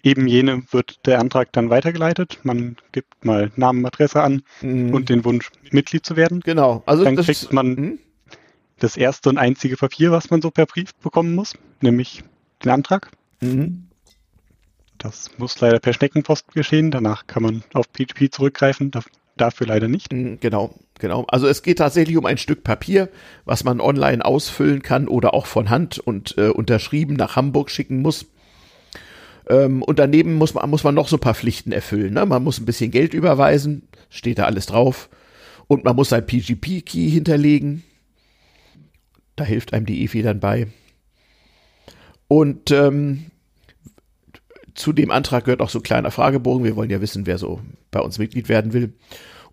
eben 0.03 0.27
jene 0.27 0.63
wird 0.71 1.05
der 1.05 1.19
Antrag 1.19 1.51
dann 1.53 1.69
weitergeleitet. 1.69 2.39
Man 2.43 2.75
gibt 2.91 3.25
mal 3.25 3.51
Namen, 3.55 3.85
Adresse 3.85 4.21
an 4.21 4.43
mhm. 4.61 4.93
und 4.93 5.09
den 5.09 5.23
Wunsch, 5.25 5.49
Mitglied 5.71 6.05
zu 6.05 6.15
werden. 6.15 6.41
Genau. 6.41 6.83
Also 6.85 7.03
dann 7.03 7.15
kriegt 7.15 7.53
man 7.53 7.73
mh? 7.73 7.91
das 8.79 8.97
erste 8.97 9.29
und 9.29 9.37
einzige 9.37 9.77
Papier, 9.77 10.11
was 10.11 10.29
man 10.29 10.41
so 10.41 10.51
per 10.51 10.65
Brief 10.65 10.93
bekommen 10.95 11.33
muss, 11.33 11.55
nämlich 11.81 12.23
den 12.63 12.71
Antrag. 12.71 13.11
Mhm. 13.39 13.87
Das 14.97 15.31
muss 15.37 15.59
leider 15.59 15.79
per 15.79 15.93
Schneckenpost 15.93 16.53
geschehen. 16.53 16.91
Danach 16.91 17.27
kann 17.27 17.43
man 17.43 17.63
auf 17.73 17.91
PGP 17.91 18.31
zurückgreifen. 18.31 18.91
Da 19.35 19.45
dafür 19.45 19.67
leider 19.67 19.87
nicht. 19.87 20.09
Genau, 20.09 20.75
genau. 20.99 21.25
Also 21.27 21.47
es 21.47 21.63
geht 21.63 21.79
tatsächlich 21.79 22.17
um 22.17 22.25
ein 22.25 22.37
Stück 22.37 22.63
Papier, 22.63 23.09
was 23.45 23.63
man 23.63 23.81
online 23.81 24.23
ausfüllen 24.23 24.81
kann 24.81 25.07
oder 25.07 25.33
auch 25.33 25.47
von 25.47 25.69
Hand 25.69 25.99
und 25.99 26.37
äh, 26.37 26.49
unterschrieben 26.49 27.15
nach 27.15 27.35
Hamburg 27.35 27.71
schicken 27.71 28.01
muss. 28.01 28.25
Ähm, 29.49 29.81
und 29.81 29.99
daneben 29.99 30.35
muss 30.35 30.53
man, 30.53 30.69
muss 30.69 30.83
man 30.83 30.95
noch 30.95 31.07
so 31.07 31.17
ein 31.17 31.21
paar 31.21 31.33
Pflichten 31.33 31.71
erfüllen. 31.71 32.13
Ne? 32.13 32.25
Man 32.25 32.43
muss 32.43 32.59
ein 32.59 32.65
bisschen 32.65 32.91
Geld 32.91 33.13
überweisen, 33.13 33.87
steht 34.09 34.39
da 34.39 34.45
alles 34.45 34.67
drauf. 34.67 35.09
Und 35.67 35.83
man 35.83 35.95
muss 35.95 36.09
sein 36.09 36.25
PGP-Key 36.25 37.09
hinterlegen. 37.09 37.83
Da 39.35 39.43
hilft 39.43 39.73
einem 39.73 39.85
die 39.85 40.03
EFI 40.03 40.21
dann 40.21 40.39
bei. 40.39 40.67
Und 42.27 42.71
ähm, 42.71 43.31
zu 44.75 44.93
dem 44.93 45.11
Antrag 45.11 45.45
gehört 45.45 45.61
auch 45.61 45.69
so 45.69 45.79
ein 45.79 45.83
kleiner 45.83 46.11
Fragebogen. 46.11 46.63
Wir 46.63 46.75
wollen 46.75 46.89
ja 46.89 47.01
wissen, 47.01 47.25
wer 47.25 47.37
so 47.37 47.61
bei 47.91 47.99
uns 47.99 48.17
Mitglied 48.17 48.49
werden 48.49 48.73
will. 48.73 48.93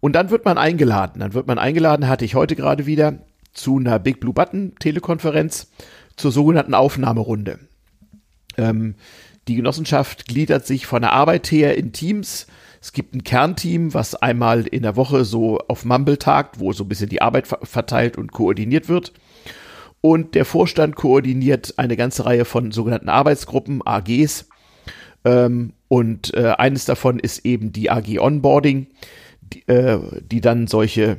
Und 0.00 0.14
dann 0.14 0.30
wird 0.30 0.44
man 0.44 0.58
eingeladen. 0.58 1.20
Dann 1.20 1.34
wird 1.34 1.46
man 1.46 1.58
eingeladen, 1.58 2.08
hatte 2.08 2.24
ich 2.24 2.34
heute 2.34 2.56
gerade 2.56 2.86
wieder, 2.86 3.18
zu 3.52 3.78
einer 3.78 3.98
Big 3.98 4.20
Blue 4.20 4.32
Button 4.32 4.74
Telekonferenz 4.78 5.70
zur 6.16 6.32
sogenannten 6.32 6.74
Aufnahmerunde. 6.74 7.58
Ähm, 8.56 8.94
die 9.48 9.56
Genossenschaft 9.56 10.26
gliedert 10.26 10.66
sich 10.66 10.86
von 10.86 11.02
der 11.02 11.12
Arbeit 11.12 11.50
her 11.50 11.76
in 11.76 11.92
Teams. 11.92 12.46
Es 12.80 12.92
gibt 12.92 13.14
ein 13.14 13.24
Kernteam, 13.24 13.92
was 13.92 14.14
einmal 14.14 14.66
in 14.66 14.82
der 14.82 14.96
Woche 14.96 15.24
so 15.24 15.58
auf 15.68 15.84
Mumble 15.84 16.18
tagt, 16.18 16.60
wo 16.60 16.72
so 16.72 16.84
ein 16.84 16.88
bisschen 16.88 17.08
die 17.08 17.20
Arbeit 17.20 17.46
verteilt 17.46 18.16
und 18.16 18.32
koordiniert 18.32 18.88
wird. 18.88 19.12
Und 20.00 20.34
der 20.34 20.46
Vorstand 20.46 20.96
koordiniert 20.96 21.74
eine 21.76 21.96
ganze 21.96 22.24
Reihe 22.24 22.46
von 22.46 22.72
sogenannten 22.72 23.10
Arbeitsgruppen, 23.10 23.82
AGs. 23.84 24.46
Ähm, 25.24 25.72
und 25.88 26.34
äh, 26.34 26.54
eines 26.56 26.84
davon 26.84 27.18
ist 27.18 27.44
eben 27.44 27.72
die 27.72 27.90
AG 27.90 28.18
Onboarding, 28.18 28.86
die, 29.40 29.66
äh, 29.68 29.98
die 30.22 30.40
dann 30.40 30.66
solche 30.66 31.18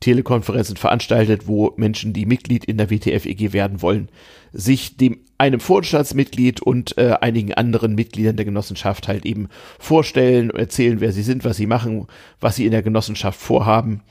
Telekonferenzen 0.00 0.76
veranstaltet, 0.76 1.46
wo 1.46 1.74
Menschen, 1.76 2.12
die 2.12 2.24
Mitglied 2.24 2.64
in 2.64 2.78
der 2.78 2.90
WTF-EG 2.90 3.52
werden 3.52 3.82
wollen, 3.82 4.08
sich 4.52 4.96
dem 4.96 5.18
einem 5.36 5.60
Vorstandsmitglied 5.60 6.60
und 6.60 6.98
äh, 6.98 7.16
einigen 7.20 7.54
anderen 7.54 7.94
Mitgliedern 7.94 8.36
der 8.36 8.44
Genossenschaft 8.44 9.08
halt 9.08 9.24
eben 9.24 9.48
vorstellen, 9.78 10.50
erzählen, 10.50 11.00
wer 11.00 11.12
sie 11.12 11.22
sind, 11.22 11.44
was 11.44 11.56
sie 11.56 11.66
machen, 11.66 12.06
was 12.40 12.56
sie 12.56 12.66
in 12.66 12.72
der 12.72 12.82
Genossenschaft 12.82 13.40
vorhaben, 13.40 14.02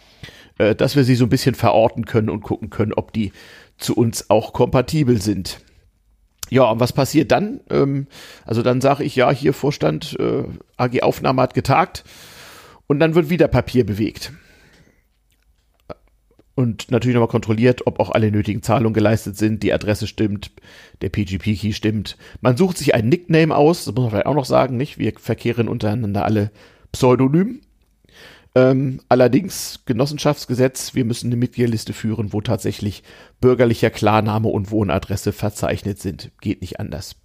äh, 0.57 0.73
dass 0.73 0.95
wir 0.95 1.03
sie 1.03 1.15
so 1.15 1.25
ein 1.25 1.29
bisschen 1.29 1.55
verorten 1.55 2.05
können 2.05 2.29
und 2.29 2.41
gucken 2.41 2.69
können, 2.69 2.93
ob 2.93 3.13
die 3.13 3.31
zu 3.77 3.95
uns 3.95 4.29
auch 4.29 4.53
kompatibel 4.53 5.21
sind. 5.21 5.59
Ja, 6.49 6.63
und 6.71 6.79
was 6.79 6.93
passiert 6.93 7.31
dann? 7.31 7.61
Ähm, 7.69 8.07
also 8.45 8.61
dann 8.61 8.81
sage 8.81 9.03
ich, 9.03 9.15
ja, 9.15 9.31
hier 9.31 9.53
Vorstand, 9.53 10.17
äh, 10.19 10.43
AG 10.77 11.01
Aufnahme 11.01 11.41
hat 11.41 11.53
getagt 11.53 12.03
und 12.87 12.99
dann 12.99 13.15
wird 13.15 13.29
wieder 13.29 13.47
Papier 13.47 13.85
bewegt 13.85 14.31
und 16.59 16.91
natürlich 16.91 17.13
nochmal 17.13 17.29
kontrolliert, 17.29 17.87
ob 17.87 18.01
auch 18.01 18.09
alle 18.11 18.33
nötigen 18.33 18.61
Zahlungen 18.61 18.93
geleistet 18.93 19.37
sind, 19.37 19.63
die 19.63 19.71
Adresse 19.71 20.07
stimmt, 20.07 20.51
der 21.01 21.07
PGP-Key 21.07 21.71
stimmt. 21.71 22.17
Man 22.41 22.57
sucht 22.57 22.77
sich 22.77 22.93
einen 22.93 23.07
Nickname 23.07 23.55
aus, 23.55 23.85
das 23.85 23.95
muss 23.95 24.01
man 24.03 24.09
vielleicht 24.09 24.25
auch 24.25 24.35
noch 24.35 24.43
sagen, 24.43 24.75
nicht? 24.75 24.97
Wir 24.97 25.13
verkehren 25.17 25.69
untereinander 25.69 26.25
alle 26.25 26.51
pseudonym. 26.91 27.61
Ähm, 28.55 28.99
allerdings 29.09 29.83
Genossenschaftsgesetz, 29.85 30.95
wir 30.95 31.05
müssen 31.05 31.27
eine 31.27 31.35
Mitgliederliste 31.35 31.93
führen, 31.93 32.33
wo 32.33 32.41
tatsächlich 32.41 33.03
bürgerlicher 33.41 33.89
Klarname 33.89 34.49
und 34.49 34.71
Wohnadresse 34.71 35.31
verzeichnet 35.31 35.99
sind. 35.99 36.31
Geht 36.41 36.61
nicht 36.61 36.79
anders. 36.79 37.15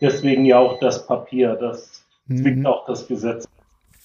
Deswegen 0.00 0.44
ja 0.44 0.58
auch 0.58 0.80
das 0.80 1.06
Papier, 1.06 1.54
das 1.54 2.04
zwingt 2.26 2.58
mhm. 2.58 2.66
auch 2.66 2.86
das 2.86 3.06
Gesetz. 3.06 3.48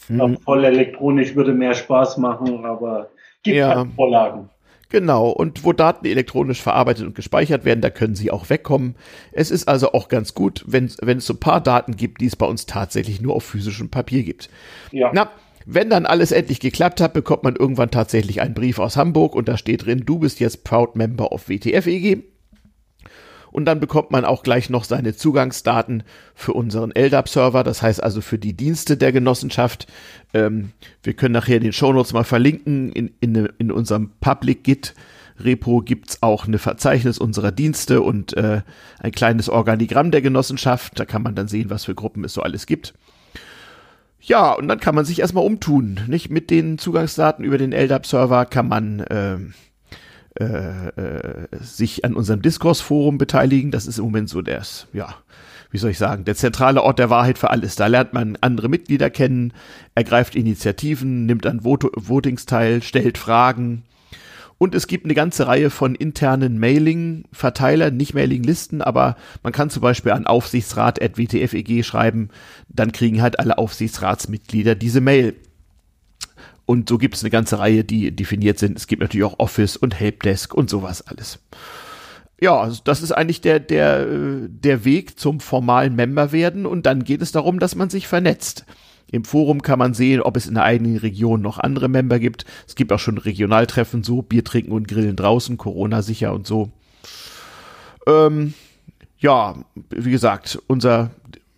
Mhm. 0.08 0.38
Voll 0.38 0.64
elektronisch 0.64 1.36
würde 1.36 1.54
mehr 1.54 1.74
Spaß 1.74 2.18
machen, 2.18 2.66
aber 2.66 3.10
Gibt 3.44 3.58
ja. 3.58 3.76
Halt 3.76 3.94
Vorlagen. 3.96 4.50
Genau, 4.92 5.30
und 5.30 5.64
wo 5.64 5.72
Daten 5.72 6.08
elektronisch 6.08 6.64
verarbeitet 6.64 7.06
und 7.06 7.14
gespeichert 7.14 7.64
werden, 7.64 7.82
da 7.82 7.92
können 7.92 8.16
sie 8.16 8.32
auch 8.32 8.50
wegkommen. 8.50 8.96
Es 9.32 9.52
ist 9.52 9.68
also 9.68 9.92
auch 9.92 10.08
ganz 10.08 10.34
gut, 10.34 10.64
wenn, 10.66 10.92
wenn 11.02 11.20
es 11.20 11.28
so 11.28 11.34
ein 11.36 11.40
paar 11.40 11.62
Daten 11.62 11.96
gibt, 11.96 12.22
die 12.22 12.26
es 12.26 12.36
bei 12.36 12.48
uns 12.48 12.66
tatsächlich 12.66 13.22
nur 13.22 13.36
auf 13.36 13.44
physischem 13.44 13.90
Papier 13.90 14.24
gibt. 14.24 14.50
Ja. 14.92 15.12
Na, 15.14 15.30
wenn 15.66 15.90
dann 15.90 16.06
alles 16.06 16.32
endlich 16.32 16.60
geklappt 16.60 17.02
hat, 17.02 17.14
bekommt 17.14 17.44
man 17.44 17.56
irgendwann 17.56 17.92
tatsächlich 17.92 18.42
einen 18.42 18.54
Brief 18.54 18.80
aus 18.80 18.98
Hamburg 18.98 19.36
und 19.36 19.48
da 19.48 19.58
steht 19.58 19.86
drin, 19.86 20.04
du 20.06 20.20
bist 20.20 20.40
jetzt 20.40 20.64
Proud 20.64 20.96
Member 20.96 21.32
of 21.32 21.50
WTF-EG 21.50 22.24
und 23.52 23.66
dann 23.66 23.80
bekommt 23.80 24.12
man 24.12 24.26
auch 24.26 24.44
gleich 24.44 24.70
noch 24.70 24.84
seine 24.84 25.16
Zugangsdaten 25.16 26.04
für 26.36 26.54
unseren 26.54 26.92
LDAP-Server, 26.92 27.64
das 27.64 27.82
heißt 27.82 28.02
also 28.04 28.22
für 28.22 28.38
die 28.38 28.54
Dienste 28.54 28.98
der 28.98 29.12
Genossenschaft. 29.12 29.88
Ähm, 30.34 30.72
wir 31.04 31.14
können 31.14 31.34
nachher 31.34 31.60
den 31.60 31.74
Shownotes 31.74 32.14
mal 32.14 32.24
verlinken. 32.24 32.92
In, 32.92 33.12
in, 33.20 33.50
in 33.58 33.72
unserem 33.72 34.12
Public 34.20 34.64
Git 34.64 34.94
Repo 35.40 35.82
gibt's 35.82 36.22
auch 36.22 36.46
eine 36.46 36.60
Verzeichnis 36.60 37.18
unserer 37.18 37.52
Dienste 37.52 38.02
und 38.02 38.36
äh, 38.36 38.62
ein 39.00 39.12
kleines 39.12 39.50
Organigramm 39.50 40.12
der 40.12 40.22
Genossenschaft. 40.22 41.00
Da 41.00 41.06
kann 41.06 41.24
man 41.24 41.36
dann 41.36 41.48
sehen, 41.48 41.70
was 41.70 41.86
für 41.86 41.96
Gruppen 41.96 42.24
es 42.26 42.34
so 42.34 42.42
alles 42.42 42.66
gibt. 42.66 42.94
Ja, 44.22 44.54
und 44.54 44.68
dann 44.68 44.80
kann 44.80 44.96
man 44.96 45.06
sich 45.06 45.20
erstmal 45.20 45.46
umtun. 45.46 46.02
Nicht 46.08 46.30
mit 46.30 46.50
den 46.50 46.78
Zugangsdaten 46.78 47.46
über 47.46 47.58
den 47.58 47.72
LDAP-Server 47.72 48.46
kann 48.46 48.68
man 48.68 49.00
äh, 49.00 49.38
äh, 50.40 50.88
äh, 50.88 51.48
sich 51.60 52.06
an 52.06 52.14
unserem 52.14 52.42
Diskursforum 52.42 53.18
beteiligen. 53.18 53.72
Das 53.72 53.88
ist 53.88 53.98
im 53.98 54.06
Moment 54.06 54.30
so 54.30 54.42
das, 54.42 54.88
ja, 54.94 55.16
wie 55.72 55.78
soll 55.78 55.92
ich 55.92 55.98
sagen, 55.98 56.26
der 56.26 56.36
zentrale 56.36 56.82
Ort 56.84 57.00
der 57.00 57.10
Wahrheit 57.10 57.38
für 57.38 57.50
alles. 57.50 57.76
Da 57.76 57.88
lernt 57.88 58.14
man 58.14 58.38
andere 58.42 58.70
Mitglieder 58.70 59.10
kennen, 59.10 59.54
ergreift 59.96 60.36
Initiativen, 60.36 61.26
nimmt 61.26 61.46
an 61.46 61.64
Vot 61.64 61.86
Votings 61.96 62.46
teil, 62.46 62.82
stellt 62.84 63.18
Fragen. 63.18 63.84
Und 64.60 64.76
es 64.76 64.88
gibt 64.88 65.06
eine 65.06 65.16
ganze 65.16 65.48
Reihe 65.48 65.70
von 65.70 65.96
internen 65.96 66.60
Mailing-Verteilern, 66.60 67.96
nicht 67.96 68.14
Mailing-Listen, 68.14 68.82
aber 68.82 69.16
man 69.42 69.54
kann 69.54 69.70
zum 69.70 69.82
Beispiel 69.82 70.12
an 70.12 70.28
aufsichtsrat.wtfeg 70.28 71.84
schreiben, 71.86 72.30
dann 72.68 72.92
kriegen 72.92 73.22
halt 73.22 73.40
alle 73.40 73.58
Aufsichtsratsmitglieder 73.58 74.76
diese 74.76 75.00
Mail. 75.00 75.36
Und 76.66 76.90
so 76.90 76.98
gibt 76.98 77.16
es 77.16 77.24
eine 77.24 77.32
ganze 77.32 77.58
Reihe, 77.58 77.86
die 77.86 78.14
definiert 78.14 78.60
sind. 78.60 78.78
Es 78.78 78.88
gibt 78.88 79.02
natürlich 79.02 79.26
auch 79.26 79.40
Office 79.40 79.78
und 79.78 79.98
Helpdesk 79.98 80.54
und 80.54 80.70
sowas 80.70 81.08
alles. 81.08 81.40
Ja, 82.42 82.60
also 82.60 82.82
das 82.84 83.02
ist 83.02 83.14
eigentlich 83.14 83.42
der, 83.42 83.60
der, 83.62 84.06
der 84.06 84.86
Weg 84.86 85.18
zum 85.18 85.40
formalen 85.40 85.96
Member 85.96 86.34
werden. 86.34 86.66
Und 86.66 86.86
dann 86.86 87.06
geht 87.06 87.22
es 87.22 87.32
darum, 87.32 87.60
dass 87.60 87.76
man 87.76 87.90
sich 87.90 88.08
vernetzt. 88.08 88.66
Im 89.12 89.24
Forum 89.24 89.62
kann 89.62 89.80
man 89.80 89.94
sehen, 89.94 90.22
ob 90.22 90.38
es 90.38 90.48
in 90.48 90.56
der 90.56 90.64
eigenen 90.64 90.98
Region 90.98 91.42
noch 91.42 91.58
andere 91.58 91.90
Member 91.90 92.20
gibt. 92.20 92.46
Es 92.68 92.76
gibt 92.76 92.92
auch 92.92 93.00
schon 93.00 93.18
Regionaltreffen, 93.18 94.04
so 94.04 94.22
Bier 94.22 94.44
trinken 94.44 94.72
und 94.72 94.88
grillen 94.88 95.16
draußen, 95.16 95.58
Corona 95.58 96.02
sicher 96.02 96.34
und 96.34 96.46
so. 96.46 96.72
Ähm, 98.08 98.54
ja, 99.18 99.56
wie 99.90 100.12
gesagt, 100.12 100.60
unser 100.68 101.12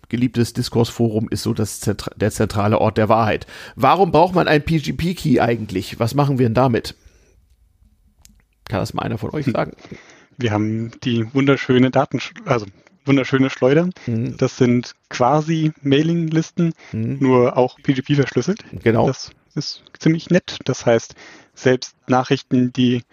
geliebtes 0.09 0.53
Diskursforum 0.53 1.29
ist 1.29 1.43
so 1.43 1.53
das 1.53 1.79
Zentra 1.79 2.11
der 2.15 2.31
zentrale 2.31 2.79
Ort 2.79 2.97
der 2.97 3.09
Wahrheit. 3.09 3.47
Warum 3.75 4.11
braucht 4.11 4.35
man 4.35 4.47
ein 4.47 4.63
PGP-Key 4.63 5.39
eigentlich? 5.39 5.99
Was 5.99 6.15
machen 6.15 6.37
wir 6.37 6.47
denn 6.47 6.53
damit? 6.53 6.95
Kann 8.65 8.79
das 8.79 8.93
mal 8.93 9.03
einer 9.03 9.17
von 9.17 9.31
euch 9.31 9.45
hm. 9.45 9.53
sagen? 9.53 9.71
Wir 10.37 10.51
haben 10.51 10.91
die 11.03 11.33
wunderschöne 11.33 11.91
Daten, 11.91 12.19
also 12.45 12.65
wunderschöne 13.05 13.49
Schleuder. 13.49 13.89
Mhm. 14.05 14.37
Das 14.37 14.57
sind 14.57 14.93
quasi 15.09 15.71
Mailinglisten, 15.81 16.73
mhm. 16.91 17.17
nur 17.19 17.57
auch 17.57 17.77
PGP 17.81 18.15
verschlüsselt. 18.15 18.63
Genau. 18.83 19.07
Das 19.07 19.31
ist 19.55 19.83
ziemlich 19.99 20.29
nett. 20.29 20.59
Das 20.65 20.85
heißt, 20.85 21.15
selbst 21.53 21.95
Nachrichten, 22.07 22.73
die 22.73 23.03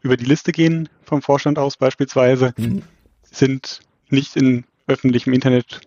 über 0.00 0.16
die 0.16 0.24
Liste 0.24 0.52
gehen, 0.52 0.88
vom 1.02 1.22
Vorstand 1.22 1.58
aus 1.58 1.76
beispielsweise, 1.76 2.54
mhm. 2.56 2.82
sind 3.22 3.80
nicht 4.08 4.36
in 4.36 4.64
öffentlichem 4.86 5.32
Internet 5.32 5.80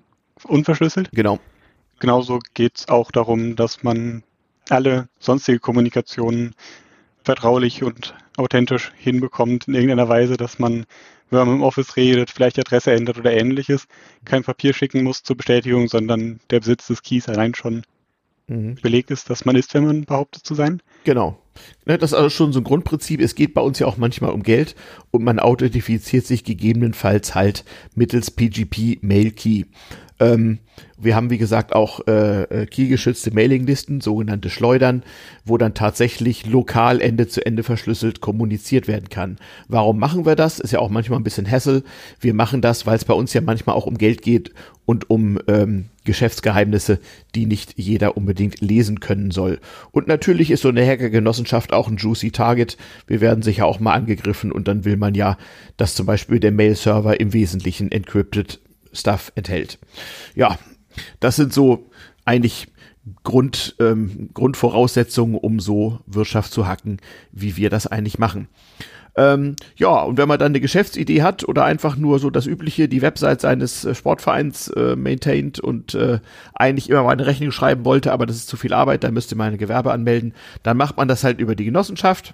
unverschlüsselt. 0.44 1.10
Genau. 1.12 1.40
Genauso 2.00 2.40
geht 2.54 2.78
es 2.78 2.88
auch 2.90 3.12
darum, 3.12 3.56
dass 3.56 3.84
man 3.84 4.24
alle 4.70 5.08
sonstige 5.20 5.60
Kommunikationen 5.60 6.56
vertraulich 7.26 7.84
und 7.84 8.14
authentisch 8.38 8.92
hinbekommt 8.98 9.68
in 9.68 9.74
irgendeiner 9.74 10.10
Weise, 10.10 10.38
dass 10.38 10.60
man, 10.60 10.86
wenn 11.30 11.40
man 11.40 11.56
im 11.58 11.64
Office 11.64 11.96
redet, 11.96 12.30
vielleicht 12.30 12.58
die 12.58 12.62
Adresse 12.62 12.92
ändert 12.92 13.18
oder 13.18 13.34
ähnliches, 13.34 13.88
kein 14.24 14.44
Papier 14.44 14.74
schicken 14.74 15.04
muss 15.04 15.24
zur 15.24 15.38
Bestätigung, 15.38 15.88
sondern 15.88 16.40
der 16.50 16.60
Besitz 16.60 16.88
des 16.88 17.02
Keys 17.02 17.28
allein 17.28 17.56
schon 17.56 17.84
mhm. 18.48 18.76
belegt 18.76 19.12
ist, 19.12 19.30
dass 19.30 19.46
man 19.46 19.56
ist, 19.56 19.74
wenn 19.74 19.86
man 19.86 20.06
behauptet 20.06 20.46
zu 20.46 20.56
sein. 20.56 20.82
Genau. 21.04 21.40
Ne, 21.86 21.98
das 21.98 22.12
ist 22.12 22.18
also 22.18 22.30
schon 22.30 22.54
so 22.54 22.60
ein 22.60 22.64
Grundprinzip. 22.66 23.22
Es 23.22 23.36
geht 23.36 23.54
bei 23.54 23.62
uns 23.62 23.80
ja 23.80 23.88
auch 23.88 23.98
manchmal 23.98 24.32
um 24.32 24.44
Geld 24.44 24.76
und 25.12 25.24
man 25.24 25.40
authentifiziert 25.40 26.26
sich 26.26 26.44
gegebenenfalls 26.44 27.36
halt 27.36 27.64
mittels 27.96 28.32
PGP 28.32 29.00
Mail 29.02 29.32
Key. 29.32 29.64
Ähm, 30.20 30.60
wir 30.98 31.16
haben, 31.16 31.30
wie 31.30 31.38
gesagt, 31.38 31.76
auch 31.76 32.08
äh, 32.08 32.44
äh, 32.44 32.66
keygeschützte 32.66 33.32
Mailinglisten, 33.32 34.00
sogenannte 34.00 34.50
Schleudern, 34.50 35.04
wo 35.44 35.58
dann 35.58 35.74
tatsächlich 35.74 36.46
lokal 36.46 37.02
Ende 37.02 37.28
zu 37.28 37.46
Ende 37.46 37.64
verschlüsselt 37.64 38.22
kommuniziert 38.22 38.88
werden 38.88 39.10
kann. 39.10 39.38
Warum 39.68 40.00
machen 40.00 40.26
wir 40.26 40.36
das? 40.36 40.60
Ist 40.60 40.72
ja 40.72 40.80
auch 40.80 40.90
manchmal 40.90 41.20
ein 41.20 41.24
bisschen 41.24 41.50
Hassel. 41.50 41.84
Wir 42.22 42.34
machen 42.34 42.62
das, 42.62 42.86
weil 42.86 42.96
es 42.96 43.06
bei 43.06 43.14
uns 43.14 43.34
ja 43.34 43.42
manchmal 43.42 43.76
auch 43.76 43.88
um 43.88 43.98
Geld 43.98 44.22
geht 44.22 44.54
und 44.86 45.10
um 45.10 45.38
ähm, 45.48 45.86
Geschäftsgeheimnisse, 46.06 47.00
die 47.34 47.46
nicht 47.46 47.74
jeder 47.78 48.16
unbedingt 48.16 48.62
lesen 48.62 49.02
können 49.02 49.32
soll. 49.32 49.60
Und 49.92 50.08
natürlich 50.08 50.50
ist 50.50 50.62
so 50.62 50.70
eine 50.70 50.86
Hackergenossenschaft 50.86 51.74
auch 51.74 51.90
ein 51.90 51.98
juicy 51.98 52.32
Target. 52.32 52.78
Wir 53.08 53.20
werden 53.20 53.42
sicher 53.42 53.66
auch 53.66 53.82
mal 53.82 53.94
angegriffen 53.94 54.52
und 54.52 54.68
dann 54.70 54.86
will 54.86 54.96
man 54.96 55.14
ja, 55.14 55.38
dass 55.76 55.96
zum 55.96 56.06
Beispiel 56.06 56.40
der 56.40 56.52
Mail-Server 56.52 57.20
im 57.20 57.34
Wesentlichen 57.34 57.92
encrypted 57.92 58.60
Stuff 58.96 59.32
enthält. 59.36 59.80
Ja, 60.36 60.58
das 61.20 61.36
sind 61.36 61.54
so 61.54 61.90
eigentlich 62.26 62.68
Grund, 63.24 63.76
ähm, 63.80 64.30
Grundvoraussetzungen, 64.34 65.36
um 65.38 65.60
so 65.60 66.00
Wirtschaft 66.08 66.52
zu 66.52 66.68
hacken, 66.68 66.98
wie 67.32 67.56
wir 67.56 67.70
das 67.70 67.86
eigentlich 67.86 68.18
machen. 68.18 68.48
Ähm, 69.18 69.56
ja, 69.78 70.02
und 70.02 70.18
wenn 70.18 70.28
man 70.28 70.40
dann 70.40 70.52
eine 70.52 70.60
Geschäftsidee 70.60 71.22
hat 71.22 71.48
oder 71.48 71.64
einfach 71.64 71.96
nur 71.96 72.20
so 72.20 72.30
das 72.30 72.48
Übliche, 72.48 72.90
die 72.90 73.02
Website 73.02 73.42
seines 73.42 73.86
äh, 73.86 73.96
Sportvereins 73.96 74.68
äh, 74.70 74.96
maintained 74.98 75.60
und 75.60 75.94
äh, 75.96 76.20
eigentlich 76.54 76.90
immer 76.90 77.04
mal 77.04 77.12
eine 77.12 77.26
Rechnung 77.26 77.52
schreiben 77.52 77.86
wollte, 77.86 78.12
aber 78.12 78.26
das 78.26 78.36
ist 78.36 78.50
zu 78.50 78.58
viel 78.58 78.74
Arbeit, 78.74 79.04
dann 79.04 79.14
müsste 79.14 79.36
man 79.36 79.54
ein 79.54 79.58
Gewerbe 79.58 79.94
anmelden, 79.94 80.34
dann 80.64 80.76
macht 80.76 80.98
man 80.98 81.08
das 81.08 81.24
halt 81.24 81.40
über 81.40 81.56
die 81.56 81.66
Genossenschaft. 81.66 82.34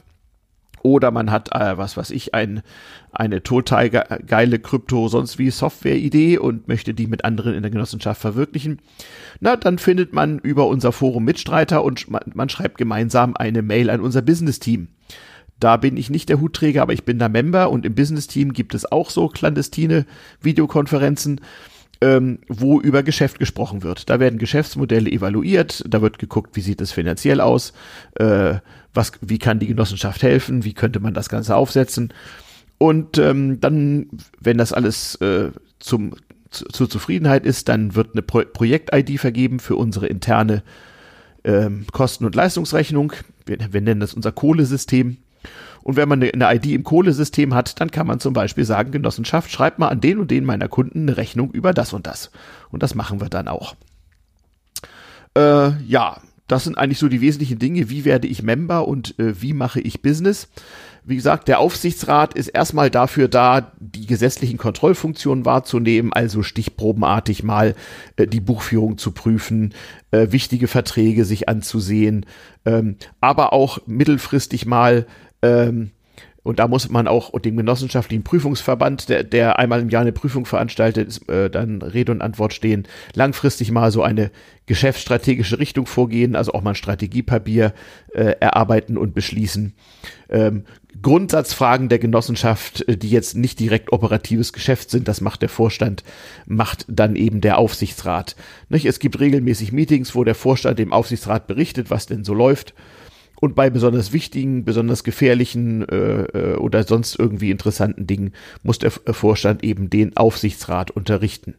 Oder 0.83 1.11
man 1.11 1.31
hat, 1.31 1.53
äh, 1.53 1.77
was 1.77 1.97
weiß 1.97 2.11
ich, 2.11 2.33
ein, 2.33 2.61
eine 3.11 3.43
total 3.43 3.89
geile 3.89 4.59
Krypto, 4.59 5.07
sonst 5.07 5.37
wie 5.37 5.51
Software-Idee 5.51 6.37
und 6.37 6.67
möchte 6.67 6.93
die 6.93 7.07
mit 7.07 7.23
anderen 7.25 7.53
in 7.53 7.61
der 7.61 7.71
Genossenschaft 7.71 8.21
verwirklichen. 8.21 8.79
Na, 9.39 9.55
dann 9.55 9.77
findet 9.77 10.13
man 10.13 10.39
über 10.39 10.67
unser 10.67 10.91
Forum 10.91 11.25
Mitstreiter 11.25 11.83
und 11.83 12.07
man, 12.09 12.49
schreibt 12.49 12.77
gemeinsam 12.77 13.35
eine 13.35 13.61
Mail 13.61 13.89
an 13.89 14.01
unser 14.01 14.21
Business-Team. 14.21 14.87
Da 15.59 15.77
bin 15.77 15.95
ich 15.95 16.09
nicht 16.09 16.29
der 16.29 16.41
Hutträger, 16.41 16.81
aber 16.81 16.93
ich 16.93 17.05
bin 17.05 17.19
da 17.19 17.29
Member 17.29 17.69
und 17.69 17.85
im 17.85 17.93
Business-Team 17.93 18.51
gibt 18.51 18.73
es 18.73 18.91
auch 18.91 19.11
so 19.11 19.27
clandestine 19.27 20.07
Videokonferenzen 20.41 21.39
ähm, 22.01 22.39
wo 22.47 22.81
über 22.81 23.03
Geschäft 23.03 23.39
gesprochen 23.39 23.83
wird. 23.83 24.09
Da 24.09 24.19
werden 24.19 24.39
Geschäftsmodelle 24.39 25.09
evaluiert, 25.09 25.83
da 25.87 26.01
wird 26.01 26.17
geguckt, 26.17 26.55
wie 26.55 26.61
sieht 26.61 26.81
es 26.81 26.91
finanziell 26.91 27.39
aus, 27.39 27.73
äh, 28.15 28.55
was, 28.93 29.13
wie 29.21 29.37
kann 29.37 29.59
die 29.59 29.67
Genossenschaft 29.67 30.23
helfen, 30.23 30.63
wie 30.63 30.73
könnte 30.73 30.99
man 30.99 31.13
das 31.13 31.29
Ganze 31.29 31.55
aufsetzen. 31.55 32.11
Und 32.79 33.19
ähm, 33.19 33.61
dann, 33.61 34.07
wenn 34.39 34.57
das 34.57 34.73
alles 34.73 35.15
äh, 35.15 35.51
zum, 35.79 36.15
zu, 36.49 36.65
zur 36.65 36.89
Zufriedenheit 36.89 37.45
ist, 37.45 37.69
dann 37.69 37.93
wird 37.93 38.13
eine 38.13 38.23
Pro 38.23 38.41
Projekt-ID 38.41 39.19
vergeben 39.19 39.59
für 39.59 39.75
unsere 39.75 40.07
interne 40.07 40.63
ähm, 41.43 41.85
Kosten- 41.91 42.25
und 42.25 42.33
Leistungsrechnung. 42.33 43.13
Wir, 43.45 43.59
wir 43.71 43.81
nennen 43.81 43.99
das 43.99 44.15
unser 44.15 44.31
Kohlesystem. 44.31 45.17
Und 45.83 45.95
wenn 45.95 46.09
man 46.09 46.21
eine, 46.21 46.55
ID 46.55 46.67
im 46.67 46.83
Kohlesystem 46.83 47.53
hat, 47.53 47.79
dann 47.79 47.91
kann 47.91 48.07
man 48.07 48.19
zum 48.19 48.33
Beispiel 48.33 48.65
sagen, 48.65 48.91
Genossenschaft, 48.91 49.51
schreibt 49.51 49.79
mal 49.79 49.89
an 49.89 50.01
den 50.01 50.19
und 50.19 50.31
den 50.31 50.45
meiner 50.45 50.67
Kunden 50.67 51.01
eine 51.01 51.17
Rechnung 51.17 51.51
über 51.51 51.73
das 51.73 51.93
und 51.93 52.07
das. 52.07 52.31
Und 52.69 52.83
das 52.83 52.95
machen 52.95 53.21
wir 53.21 53.29
dann 53.29 53.47
auch. 53.47 53.75
Äh, 55.35 55.71
ja, 55.83 56.21
das 56.47 56.65
sind 56.65 56.77
eigentlich 56.77 56.99
so 56.99 57.07
die 57.07 57.21
wesentlichen 57.21 57.59
Dinge. 57.59 57.89
Wie 57.89 58.03
werde 58.03 58.27
ich 58.27 58.43
Member 58.43 58.87
und 58.87 59.17
äh, 59.19 59.41
wie 59.41 59.53
mache 59.53 59.79
ich 59.79 60.01
Business? 60.01 60.49
Wie 61.03 61.15
gesagt, 61.15 61.47
der 61.47 61.59
Aufsichtsrat 61.59 62.35
ist 62.35 62.49
erstmal 62.49 62.91
dafür 62.91 63.27
da, 63.27 63.71
die 63.79 64.05
gesetzlichen 64.05 64.57
Kontrollfunktionen 64.57 65.45
wahrzunehmen, 65.45 66.13
also 66.13 66.43
stichprobenartig 66.43 67.41
mal 67.41 67.73
äh, 68.17 68.27
die 68.27 68.41
Buchführung 68.41 68.97
zu 68.97 69.11
prüfen, 69.11 69.73
äh, 70.11 70.27
wichtige 70.31 70.67
Verträge 70.67 71.25
sich 71.25 71.49
anzusehen, 71.49 72.25
ähm, 72.65 72.97
aber 73.19 73.53
auch 73.53 73.79
mittelfristig 73.87 74.65
mal 74.65 75.07
ähm, 75.41 75.91
und 76.43 76.57
da 76.57 76.67
muss 76.67 76.89
man 76.89 77.07
auch 77.07 77.37
dem 77.39 77.55
genossenschaftlichen 77.55 78.23
Prüfungsverband, 78.23 79.09
der, 79.09 79.23
der 79.23 79.59
einmal 79.59 79.79
im 79.79 79.89
Jahr 79.89 80.01
eine 80.01 80.11
Prüfung 80.11 80.45
veranstaltet, 80.45 81.27
äh, 81.29 81.49
dann 81.49 81.81
Rede 81.81 82.11
und 82.11 82.21
Antwort 82.21 82.53
stehen, 82.53 82.87
langfristig 83.13 83.71
mal 83.71 83.91
so 83.91 84.01
eine 84.01 84.31
geschäftsstrategische 84.65 85.59
Richtung 85.59 85.85
vorgehen, 85.85 86.35
also 86.35 86.53
auch 86.53 86.63
mal 86.63 86.71
ein 86.71 86.75
Strategiepapier 86.75 87.73
äh, 88.13 88.35
erarbeiten 88.39 88.97
und 88.97 89.13
beschließen. 89.13 89.73
Ähm, 90.29 90.63
Grundsatzfragen 90.99 91.89
der 91.89 91.99
Genossenschaft, 91.99 92.87
äh, 92.87 92.97
die 92.97 93.09
jetzt 93.09 93.35
nicht 93.35 93.59
direkt 93.59 93.91
operatives 93.93 94.51
Geschäft 94.51 94.89
sind, 94.89 95.07
das 95.07 95.21
macht 95.21 95.43
der 95.43 95.49
Vorstand, 95.49 96.03
macht 96.47 96.85
dann 96.87 97.15
eben 97.15 97.41
der 97.41 97.59
Aufsichtsrat. 97.59 98.35
Nicht? 98.67 98.85
Es 98.85 98.97
gibt 98.97 99.19
regelmäßig 99.19 99.71
Meetings, 99.73 100.15
wo 100.15 100.23
der 100.23 100.35
Vorstand 100.35 100.79
dem 100.79 100.91
Aufsichtsrat 100.91 101.45
berichtet, 101.45 101.91
was 101.91 102.07
denn 102.07 102.23
so 102.23 102.33
läuft 102.33 102.73
und 103.41 103.55
bei 103.55 103.71
besonders 103.71 104.13
wichtigen, 104.13 104.63
besonders 104.63 105.03
gefährlichen 105.03 105.87
äh, 105.89 106.21
äh, 106.21 106.55
oder 106.57 106.83
sonst 106.83 107.17
irgendwie 107.19 107.49
interessanten 107.49 108.05
Dingen 108.05 108.33
muss 108.61 108.77
der 108.77 108.91
Vorstand 108.91 109.63
eben 109.63 109.89
den 109.89 110.15
Aufsichtsrat 110.15 110.91
unterrichten. 110.91 111.55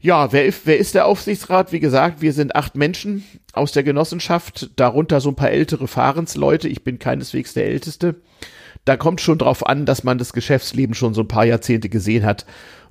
Ja, 0.00 0.32
wer, 0.32 0.50
wer 0.64 0.78
ist 0.78 0.94
der 0.94 1.06
Aufsichtsrat? 1.06 1.72
Wie 1.72 1.80
gesagt, 1.80 2.22
wir 2.22 2.32
sind 2.32 2.54
acht 2.54 2.76
Menschen 2.76 3.24
aus 3.52 3.72
der 3.72 3.82
Genossenschaft, 3.82 4.70
darunter 4.76 5.20
so 5.20 5.30
ein 5.30 5.36
paar 5.36 5.50
ältere 5.50 5.88
Fahrensleute. 5.88 6.68
Ich 6.68 6.84
bin 6.84 7.00
keineswegs 7.00 7.52
der 7.52 7.66
Älteste. 7.66 8.14
Da 8.84 8.96
kommt 8.96 9.20
schon 9.20 9.38
drauf 9.38 9.66
an, 9.66 9.86
dass 9.86 10.04
man 10.04 10.18
das 10.18 10.32
Geschäftsleben 10.32 10.94
schon 10.94 11.14
so 11.14 11.22
ein 11.22 11.28
paar 11.28 11.44
Jahrzehnte 11.44 11.88
gesehen 11.88 12.24
hat 12.24 12.46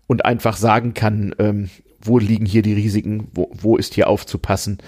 und 0.06 0.26
einfach 0.26 0.58
sagen 0.58 0.94
kann, 0.94 1.34
ähm, 1.40 1.70
wo 2.10 2.20
liegen 2.20 2.46
hier 2.46 2.62
die 2.62 2.74
Risiken, 2.74 3.30
wo, 3.34 3.50
wo 3.54 3.78
ist 3.78 3.94
hier 3.94 4.10
aufzupassen, 4.10 4.80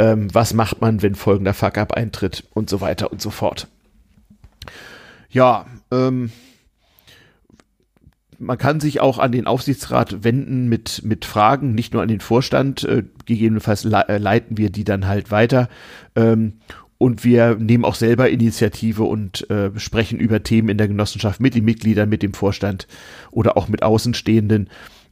ähm, 0.00 0.28
was 0.32 0.54
macht 0.54 0.80
man, 0.80 1.02
wenn 1.02 1.14
folgender 1.14 1.54
Fuck-up 1.54 1.92
eintritt 1.92 2.44
und 2.52 2.68
so 2.68 2.80
weiter 2.80 3.12
und 3.12 3.22
so 3.22 3.30
fort. 3.30 3.68
Ja, 5.30 5.66
ähm, 5.92 6.32
man 8.40 8.58
kann 8.58 8.80
sich 8.80 9.00
auch 9.00 9.18
an 9.18 9.32
den 9.32 9.46
Aufsichtsrat 9.46 10.24
wenden 10.24 10.68
mit, 10.68 11.02
mit 11.04 11.24
Fragen, 11.24 11.74
nicht 11.74 11.92
nur 11.92 12.02
an 12.02 12.08
den 12.08 12.20
Vorstand. 12.20 12.82
Äh, 12.84 13.04
gegebenenfalls 13.26 13.84
le 13.84 14.08
äh, 14.08 14.18
leiten 14.18 14.56
wir 14.56 14.70
die 14.70 14.84
dann 14.84 15.06
halt 15.06 15.30
weiter. 15.30 15.68
Ähm, 16.16 16.54
und 16.96 17.24
wir 17.24 17.54
nehmen 17.54 17.84
auch 17.84 17.94
selber 17.94 18.28
Initiative 18.28 19.04
und 19.04 19.48
äh, 19.50 19.70
sprechen 19.78 20.18
über 20.18 20.42
Themen 20.42 20.68
in 20.68 20.78
der 20.78 20.88
Genossenschaft 20.88 21.40
mit 21.40 21.54
den 21.54 21.64
Mitgliedern, 21.64 22.08
mit 22.08 22.22
dem 22.22 22.34
Vorstand 22.34 22.86
oder 23.30 23.56
auch 23.56 23.68
mit 23.68 23.82
Außenstehenden. 23.82 24.68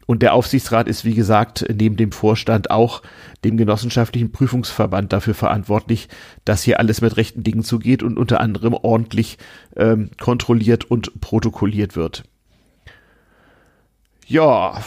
Und 0.09 0.23
der 0.23 0.33
Aufsichtsrat 0.33 0.89
ist, 0.89 1.05
wie 1.05 1.13
gesagt, 1.13 1.67
neben 1.69 1.99
dem 1.99 2.13
Vorstand 2.13 2.71
auch 2.71 3.03
dem 3.45 3.59
genossenschaftlichen 3.59 4.33
Prüfungsverband 4.33 5.13
dafür 5.13 5.35
verantwortlich, 5.35 6.09
dass 6.47 6.63
hier 6.63 6.81
alles 6.81 7.03
mit 7.03 7.19
rechten 7.19 7.43
Dingen 7.43 7.63
zugeht 7.63 8.03
und 8.03 8.17
unter 8.17 8.41
anderem 8.41 8.73
ordentlich 8.73 9.37
ähm, 9.77 10.09
kontrolliert 10.19 10.91
und 10.91 11.21
protokolliert 11.21 11.95
wird. 11.95 12.25
Ja, 14.27 14.83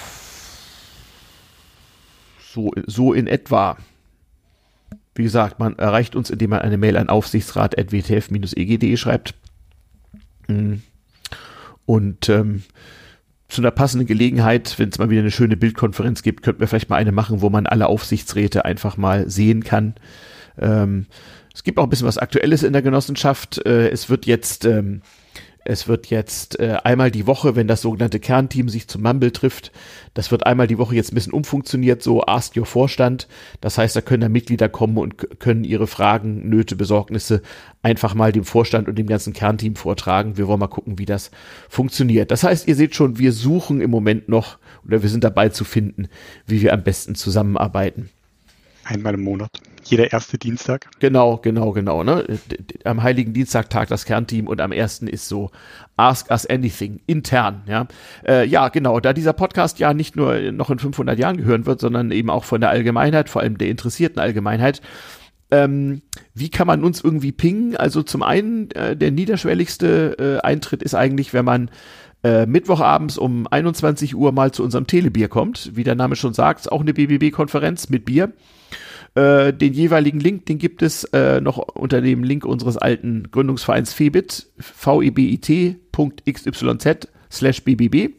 so, 2.44 2.72
so 2.88 3.14
in 3.14 3.28
etwa. 3.28 3.78
Wie 5.14 5.24
gesagt, 5.24 5.60
man 5.60 5.78
erreicht 5.78 6.16
uns, 6.16 6.32
indem 6.32 6.50
man 6.50 6.62
eine 6.62 6.80
Mail 6.80 6.98
an 6.98 7.10
aufsichtsrat.wtf-egd 7.10 8.98
schreibt. 8.98 9.36
Hm. 10.48 10.82
Und 11.86 12.28
ähm, 12.28 12.64
zu 13.52 13.62
einer 13.62 13.72
passenden 13.72 14.08
Gelegenheit, 14.08 14.80
wenn 14.80 14.90
es 14.90 14.98
mal 14.98 15.10
wieder 15.10 15.20
eine 15.20 15.30
schöne 15.30 15.58
Bildkonferenz 15.58 16.24
gibt, 16.24 16.42
könnten 16.42 16.62
wir 16.62 16.68
vielleicht 16.70 16.90
mal 16.90 16.96
eine 16.96 17.12
machen, 17.12 17.42
wo 17.42 17.50
man 17.50 17.68
alle 17.68 17.88
Aufsichtsräte 17.88 18.64
einfach 18.64 18.96
mal 18.96 19.30
sehen 19.30 19.64
kann. 19.64 19.96
Ähm, 20.58 21.08
es 21.54 21.64
gibt 21.64 21.78
auch 21.78 21.84
ein 21.84 21.90
bisschen 21.90 22.08
was 22.08 22.18
Aktuelles 22.18 22.64
in 22.64 22.72
der 22.72 22.82
Genossenschaft. 22.82 23.66
Äh, 23.66 23.90
es 23.90 24.10
wird 24.10 24.26
jetzt 24.26 24.64
ähm, 24.64 25.02
es 25.64 25.88
wird 25.88 26.08
jetzt 26.08 26.60
äh, 26.60 26.78
einmal 26.84 27.12
die 27.12 27.28
Woche, 27.28 27.56
wenn 27.56 27.68
das 27.68 27.82
sogenannte 27.82 28.20
Kernteam 28.20 28.68
sich 28.68 28.88
zum 28.88 29.04
Mumble 29.04 29.32
trifft, 29.32 29.72
das 30.14 30.32
wird 30.32 30.46
einmal 30.46 30.68
die 30.68 30.78
Woche 30.78 30.96
jetzt 30.96 31.12
ein 31.12 31.16
bisschen 31.16 31.34
umfunktioniert, 31.34 32.02
so 32.02 32.26
Ask 32.26 32.58
Your 32.58 32.66
Vorstand. 32.66 33.28
Das 33.62 33.78
heißt, 33.78 33.96
da 33.96 34.02
können 34.02 34.22
da 34.22 34.30
Mitglieder 34.30 34.70
kommen 34.70 34.98
und 34.98 35.40
können 35.40 35.64
ihre 35.64 35.88
Fragen, 35.88 36.50
Nöte, 36.50 36.76
Besorgnisse 36.76 37.42
einfach 37.84 38.14
mal 38.14 38.32
dem 38.32 38.44
Vorstand 38.44 38.88
und 38.88 38.96
dem 38.96 39.08
ganzen 39.08 39.34
Kernteam 39.34 39.76
vortragen. 39.76 40.38
Wir 40.38 40.48
wollen 40.48 40.60
mal 40.60 40.68
gucken, 40.68 40.98
wie 41.00 41.06
das 41.06 41.32
funktioniert. 41.70 42.32
Das 42.32 42.44
heißt, 42.44 42.68
ihr 42.68 42.76
seht 42.76 42.96
schon, 42.96 43.20
wir 43.20 43.32
suchen 43.32 43.82
im 43.82 43.92
Moment 43.92 44.28
noch 44.28 44.58
oder 44.86 45.02
wir 45.02 45.10
sind 45.10 45.24
dabei 45.24 45.50
zu 45.50 45.64
finden, 45.64 46.08
wie 46.48 46.62
wir 46.62 46.74
am 46.74 46.84
besten 46.84 47.16
zusammenarbeiten. 47.16 48.10
Einmal 48.84 49.14
im 49.14 49.24
Monat. 49.24 49.62
Jeder 49.84 50.12
erste 50.12 50.38
Dienstag. 50.38 50.90
Genau, 51.00 51.38
genau, 51.38 51.72
genau. 51.72 52.04
Ne? 52.04 52.26
Am 52.84 53.04
Heiligen 53.04 53.34
Dienstag 53.34 53.70
tagt 53.70 53.92
das 53.92 54.06
Kernteam 54.06 54.48
und 54.48 54.62
am 54.62 54.72
ersten 54.72 55.08
ist 55.08 55.28
so 55.28 55.52
Ask 55.98 56.30
Us 56.32 56.46
Anything, 56.46 57.02
intern. 57.08 57.62
Ja, 57.68 57.88
äh, 58.26 58.46
ja 58.46 58.70
genau. 58.70 59.00
Da 59.00 59.14
dieser 59.14 59.34
Podcast 59.34 59.80
ja 59.80 59.94
nicht 59.94 60.16
nur 60.16 60.40
noch 60.52 60.70
in 60.70 60.80
500 60.80 61.18
Jahren 61.18 61.38
gehören 61.38 61.66
wird, 61.66 61.80
sondern 61.80 62.12
eben 62.12 62.30
auch 62.30 62.44
von 62.44 62.62
der 62.62 62.70
Allgemeinheit, 62.70 63.30
vor 63.30 63.42
allem 63.42 63.58
der 63.58 63.70
interessierten 63.70 64.20
Allgemeinheit, 64.20 64.82
ähm, 65.52 66.02
wie 66.34 66.50
kann 66.50 66.66
man 66.66 66.84
uns 66.84 67.04
irgendwie 67.04 67.34
pingen? 67.34 67.76
Also 67.76 68.04
zum 68.04 68.24
einen, 68.24 68.72
äh, 68.72 68.96
der 68.96 69.12
niederschwelligste 69.12 70.40
äh, 70.42 70.46
Eintritt 70.46 70.82
ist 70.82 70.96
eigentlich, 70.96 71.34
wenn 71.34 71.46
man 71.46 71.70
äh, 72.24 72.46
Mittwochabends 72.46 73.18
um 73.18 73.48
21 73.48 74.16
Uhr 74.16 74.32
mal 74.32 74.52
zu 74.52 74.64
unserem 74.64 74.88
Telebier 74.88 75.28
kommt. 75.28 75.76
Wie 75.76 75.84
der 75.84 75.96
Name 75.96 76.16
schon 76.16 76.34
sagt, 76.34 76.72
auch 76.72 76.82
eine 76.82 76.94
BBB-Konferenz 76.94 77.90
mit 77.90 78.06
Bier. 78.06 78.32
Äh, 79.14 79.52
den 79.52 79.74
jeweiligen 79.74 80.22
Link, 80.22 80.46
den 80.46 80.58
gibt 80.58 80.82
es 80.82 81.04
äh, 81.06 81.42
noch 81.42 81.58
unter 81.58 82.02
dem 82.02 82.24
Link 82.24 82.46
unseres 82.46 82.78
alten 82.78 83.30
Gründungsvereins 83.30 83.92
Febit, 83.92 84.48
vebit.xyz 84.58 85.88
slash 87.30 87.64
bbb. 87.64 88.16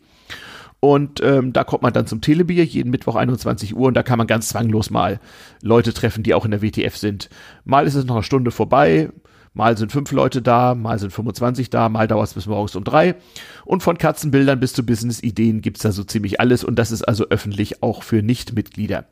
Und 0.80 1.22
ähm, 1.22 1.52
da 1.52 1.62
kommt 1.64 1.82
man 1.82 1.92
dann 1.92 2.08
zum 2.08 2.20
Telebier, 2.20 2.64
jeden 2.64 2.90
Mittwoch 2.90 3.14
21 3.14 3.76
Uhr 3.76 3.86
und 3.86 3.94
da 3.94 4.02
kann 4.02 4.18
man 4.18 4.26
ganz 4.26 4.48
zwanglos 4.48 4.90
mal 4.90 5.20
Leute 5.62 5.94
treffen, 5.94 6.24
die 6.24 6.34
auch 6.34 6.44
in 6.44 6.50
der 6.50 6.60
WTF 6.60 6.96
sind. 6.96 7.30
Mal 7.64 7.86
ist 7.86 7.94
es 7.94 8.04
noch 8.04 8.16
eine 8.16 8.24
Stunde 8.24 8.50
vorbei, 8.50 9.10
mal 9.54 9.78
sind 9.78 9.92
fünf 9.92 10.10
Leute 10.10 10.42
da, 10.42 10.74
mal 10.74 10.98
sind 10.98 11.12
25 11.12 11.70
da, 11.70 11.88
mal 11.88 12.08
dauert 12.08 12.26
es 12.26 12.34
bis 12.34 12.46
morgens 12.46 12.74
um 12.74 12.82
drei. 12.82 13.14
Und 13.64 13.84
von 13.84 13.96
Katzenbildern 13.96 14.58
bis 14.58 14.72
zu 14.72 14.84
Business-Ideen 14.84 15.60
gibt's 15.60 15.82
da 15.82 15.92
so 15.92 16.02
ziemlich 16.02 16.40
alles 16.40 16.64
und 16.64 16.76
das 16.80 16.90
ist 16.90 17.02
also 17.04 17.28
öffentlich 17.30 17.82
auch 17.82 18.02
für 18.02 18.20
Nichtmitglieder. 18.22 19.06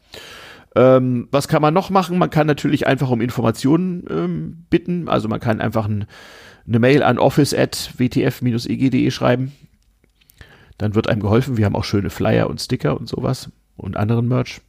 Ähm, 0.77 1.29
was 1.31 1.49
kann 1.49 1.63
man 1.63 1.75
noch 1.75 1.91
machen? 1.91 2.19
Man 2.19 2.31
kann 2.31 2.47
natürlich 2.47 2.87
einfach 2.87 3.11
um 3.11 3.21
Informationen 3.21 4.05
ähm, 4.09 4.67
bitten. 4.71 5.09
Also 5.09 5.29
man 5.29 5.41
kann 5.41 5.61
einfach 5.61 5.87
ein, 5.87 6.07
eine 6.67 6.79
Mail 6.79 7.03
an 7.03 7.19
office.wtf-eg.de 7.19 9.11
schreiben. 9.11 9.53
Dann 10.79 10.95
wird 10.95 11.09
einem 11.09 11.21
geholfen. 11.21 11.57
Wir 11.57 11.67
haben 11.67 11.77
auch 11.77 11.85
schöne 11.85 12.11
Flyer 12.11 12.49
und 12.49 12.61
Sticker 12.61 12.99
und 12.99 13.09
sowas 13.09 13.51
und 13.77 13.97
anderen 13.97 14.29
Merch. 14.29 14.61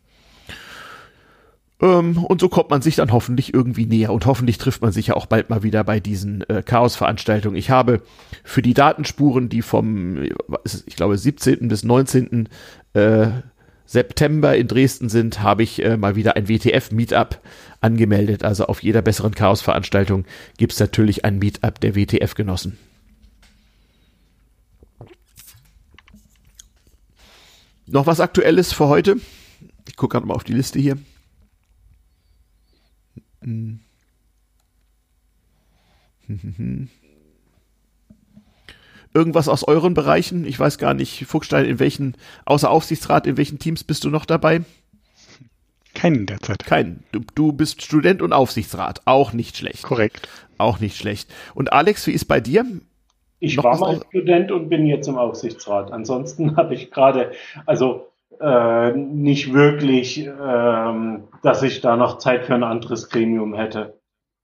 Ähm, 1.81 2.23
und 2.23 2.41
so 2.41 2.49
kommt 2.49 2.69
man 2.69 2.81
sich 2.81 2.95
dann 2.95 3.11
hoffentlich 3.11 3.53
irgendwie 3.53 3.85
näher 3.85 4.13
und 4.13 4.25
hoffentlich 4.25 4.57
trifft 4.57 4.81
man 4.81 4.91
sich 4.91 5.07
ja 5.07 5.15
auch 5.15 5.25
bald 5.25 5.49
mal 5.49 5.63
wieder 5.63 5.83
bei 5.83 5.99
diesen 5.99 6.47
äh, 6.49 6.61
Chaos-Veranstaltungen. 6.63 7.55
Ich 7.55 7.69
habe 7.69 8.01
für 8.43 8.61
die 8.61 8.73
Datenspuren, 8.73 9.49
die 9.49 9.61
vom, 9.61 10.21
ich 10.63 10.95
glaube, 10.95 11.17
17. 11.17 11.67
bis 11.67 11.83
19. 11.83 12.49
Äh, 12.93 13.27
September 13.91 14.55
in 14.55 14.69
Dresden 14.69 15.09
sind, 15.09 15.41
habe 15.41 15.63
ich 15.63 15.83
äh, 15.83 15.97
mal 15.97 16.15
wieder 16.15 16.37
ein 16.37 16.47
WTF-Meetup 16.47 17.41
angemeldet. 17.81 18.41
Also 18.41 18.67
auf 18.67 18.81
jeder 18.83 19.01
besseren 19.01 19.35
Chaos-Veranstaltung 19.35 20.23
gibt 20.55 20.71
es 20.71 20.79
natürlich 20.79 21.25
ein 21.25 21.39
Meetup 21.39 21.77
der 21.81 21.93
WTF-Genossen. 21.93 22.77
Noch 27.85 28.07
was 28.07 28.21
Aktuelles 28.21 28.71
für 28.71 28.87
heute? 28.87 29.17
Ich 29.85 29.97
gucke 29.97 30.13
gerade 30.13 30.25
mal 30.25 30.35
auf 30.35 30.45
die 30.45 30.53
Liste 30.53 30.79
hier. 30.79 30.97
Irgendwas 39.13 39.49
aus 39.49 39.63
euren 39.67 39.93
Bereichen? 39.93 40.45
Ich 40.45 40.59
weiß 40.59 40.77
gar 40.77 40.93
nicht, 40.93 41.25
Fuchstein, 41.25 41.65
in 41.65 41.79
welchen, 41.79 42.15
außer 42.45 42.69
Aufsichtsrat, 42.69 43.27
in 43.27 43.37
welchen 43.37 43.59
Teams 43.59 43.83
bist 43.83 44.03
du 44.03 44.09
noch 44.09 44.25
dabei? 44.25 44.61
Keinen 45.93 46.25
derzeit. 46.25 46.65
Keinen. 46.65 47.03
Du, 47.11 47.19
du 47.35 47.51
bist 47.51 47.81
Student 47.81 48.21
und 48.21 48.31
Aufsichtsrat. 48.31 49.01
Auch 49.05 49.33
nicht 49.33 49.57
schlecht. 49.57 49.83
Korrekt. 49.83 50.29
Auch 50.57 50.79
nicht 50.79 50.97
schlecht. 50.97 51.29
Und 51.53 51.73
Alex, 51.73 52.07
wie 52.07 52.11
ist 52.11 52.25
bei 52.25 52.39
dir? 52.39 52.65
Ich 53.39 53.57
noch 53.57 53.63
war 53.65 53.77
mal 53.77 54.01
Student 54.09 54.51
und 54.51 54.69
bin 54.69 54.85
jetzt 54.85 55.07
im 55.07 55.17
Aufsichtsrat. 55.17 55.91
Ansonsten 55.91 56.55
habe 56.57 56.75
ich 56.75 56.91
gerade, 56.91 57.31
also 57.65 58.07
äh, 58.39 58.91
nicht 58.91 59.53
wirklich, 59.53 60.25
ähm, 60.25 61.23
dass 61.43 61.63
ich 61.63 61.81
da 61.81 61.97
noch 61.97 62.19
Zeit 62.19 62.45
für 62.45 62.55
ein 62.55 62.63
anderes 62.63 63.09
Gremium 63.09 63.53
hätte. 63.53 63.99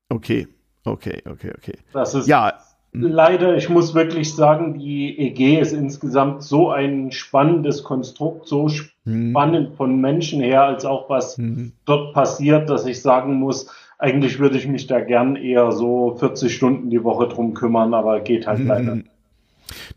Okay, 0.10 0.48
okay, 0.84 1.22
okay, 1.30 1.54
okay. 1.58 1.78
Das 1.94 2.14
ist 2.14 2.28
ja 2.28 2.54
leider, 3.02 3.58
ich 3.58 3.70
muss 3.70 3.94
wirklich 3.94 4.34
sagen, 4.34 4.80
die 4.80 5.18
EG 5.18 5.60
ist 5.60 5.74
insgesamt 5.74 6.44
so 6.44 6.70
ein 6.70 7.12
spannendes 7.12 7.84
Konstrukt, 7.84 8.48
so 8.48 8.70
mhm. 9.06 9.32
spannend 9.32 9.76
von 9.76 10.00
Menschen 10.00 10.42
her, 10.42 10.64
als 10.64 10.86
auch 10.86 11.10
was 11.10 11.38
mhm. 11.38 11.74
dort 11.86 12.14
passiert, 12.14 12.70
dass 12.70 12.86
ich 12.86 13.02
sagen 13.02 13.36
muss, 13.36 13.70
eigentlich 14.00 14.40
würde 14.40 14.58
ich 14.58 14.68
mich 14.68 14.88
da 14.88 15.00
gern 15.00 15.36
eher 15.36 15.72
so 15.72 16.16
40 16.20 16.54
Stunden 16.54 16.90
die 16.90 17.04
Woche 17.04 17.28
drum 17.28 17.54
kümmern, 17.54 17.94
aber 17.94 18.20
geht 18.20 18.48
halt 18.48 18.60
mhm. 18.60 18.68
leider. 18.68 18.98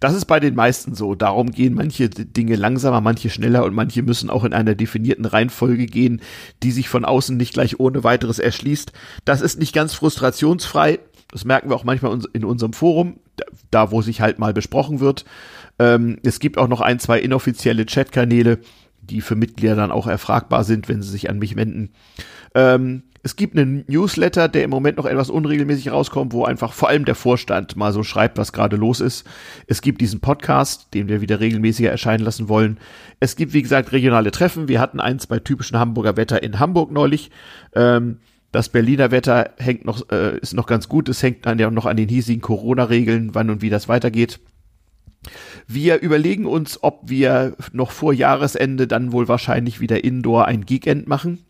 Das 0.00 0.14
ist 0.14 0.24
bei 0.24 0.40
den 0.40 0.54
meisten 0.54 0.94
so. 0.94 1.14
Darum 1.14 1.50
gehen 1.50 1.74
manche 1.74 2.08
Dinge 2.08 2.56
langsamer, 2.56 3.00
manche 3.00 3.30
schneller 3.30 3.64
und 3.64 3.74
manche 3.74 4.02
müssen 4.02 4.30
auch 4.30 4.44
in 4.44 4.52
einer 4.52 4.74
definierten 4.74 5.24
Reihenfolge 5.24 5.86
gehen, 5.86 6.20
die 6.62 6.72
sich 6.72 6.88
von 6.88 7.04
außen 7.04 7.36
nicht 7.36 7.54
gleich 7.54 7.78
ohne 7.78 8.04
weiteres 8.04 8.38
erschließt. 8.38 8.92
Das 9.24 9.40
ist 9.40 9.58
nicht 9.58 9.74
ganz 9.74 9.94
frustrationsfrei. 9.94 10.98
Das 11.32 11.44
merken 11.44 11.70
wir 11.70 11.76
auch 11.76 11.84
manchmal 11.84 12.18
in 12.32 12.44
unserem 12.44 12.72
Forum, 12.72 13.20
da 13.70 13.90
wo 13.90 14.02
sich 14.02 14.20
halt 14.20 14.38
mal 14.38 14.52
besprochen 14.52 15.00
wird. 15.00 15.24
Ähm, 15.78 16.18
es 16.24 16.40
gibt 16.40 16.58
auch 16.58 16.68
noch 16.68 16.80
ein, 16.80 16.98
zwei 16.98 17.20
inoffizielle 17.20 17.86
Chatkanäle, 17.86 18.58
die 19.00 19.20
für 19.20 19.36
Mitglieder 19.36 19.76
dann 19.76 19.92
auch 19.92 20.06
erfragbar 20.06 20.64
sind, 20.64 20.88
wenn 20.88 21.02
sie 21.02 21.10
sich 21.10 21.30
an 21.30 21.38
mich 21.38 21.56
wenden. 21.56 21.90
Ähm, 22.54 23.04
es 23.22 23.36
gibt 23.36 23.56
einen 23.56 23.84
Newsletter, 23.86 24.48
der 24.48 24.64
im 24.64 24.70
Moment 24.70 24.96
noch 24.96 25.04
etwas 25.04 25.28
unregelmäßig 25.28 25.92
rauskommt, 25.92 26.32
wo 26.32 26.44
einfach 26.44 26.72
vor 26.72 26.88
allem 26.88 27.04
der 27.04 27.14
Vorstand 27.14 27.76
mal 27.76 27.92
so 27.92 28.02
schreibt, 28.02 28.38
was 28.38 28.52
gerade 28.52 28.76
los 28.76 29.00
ist. 29.00 29.26
Es 29.66 29.82
gibt 29.82 30.00
diesen 30.00 30.20
Podcast, 30.20 30.94
den 30.94 31.08
wir 31.08 31.20
wieder 31.20 31.38
regelmäßiger 31.38 31.90
erscheinen 31.90 32.24
lassen 32.24 32.48
wollen. 32.48 32.78
Es 33.18 33.36
gibt, 33.36 33.52
wie 33.52 33.60
gesagt, 33.60 33.92
regionale 33.92 34.30
Treffen. 34.30 34.68
Wir 34.68 34.80
hatten 34.80 35.00
eins 35.00 35.26
bei 35.26 35.38
typischen 35.38 35.78
Hamburger 35.78 36.16
Wetter 36.16 36.42
in 36.42 36.58
Hamburg 36.58 36.90
neulich. 36.92 37.30
Ähm, 37.74 38.20
das 38.52 38.68
Berliner 38.68 39.10
Wetter 39.10 39.50
hängt 39.58 39.84
noch, 39.84 40.10
äh, 40.10 40.38
ist 40.38 40.54
noch 40.54 40.66
ganz 40.66 40.88
gut. 40.88 41.08
Es 41.08 41.22
hängt 41.22 41.46
dann 41.46 41.58
ja 41.58 41.70
noch 41.70 41.86
an 41.86 41.96
den 41.96 42.08
hiesigen 42.08 42.40
Corona-Regeln, 42.40 43.34
wann 43.34 43.50
und 43.50 43.62
wie 43.62 43.70
das 43.70 43.88
weitergeht. 43.88 44.40
Wir 45.66 46.00
überlegen 46.00 46.46
uns, 46.46 46.82
ob 46.82 47.08
wir 47.08 47.54
noch 47.72 47.90
vor 47.90 48.12
Jahresende 48.12 48.86
dann 48.86 49.12
wohl 49.12 49.28
wahrscheinlich 49.28 49.80
wieder 49.80 50.02
Indoor 50.02 50.46
ein 50.46 50.64
Geekend 50.64 51.06
machen. 51.06 51.44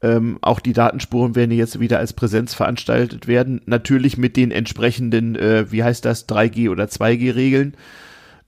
Ähm, 0.00 0.38
auch 0.42 0.60
die 0.60 0.72
Datenspuren 0.72 1.34
werden 1.34 1.50
jetzt 1.50 1.80
wieder 1.80 1.98
als 1.98 2.12
Präsenz 2.12 2.54
veranstaltet 2.54 3.26
werden. 3.26 3.60
Natürlich 3.66 4.16
mit 4.16 4.36
den 4.36 4.50
entsprechenden, 4.50 5.34
äh, 5.34 5.70
wie 5.72 5.82
heißt 5.82 6.04
das, 6.04 6.28
3G 6.28 6.70
oder 6.70 6.84
2G-Regeln. 6.84 7.74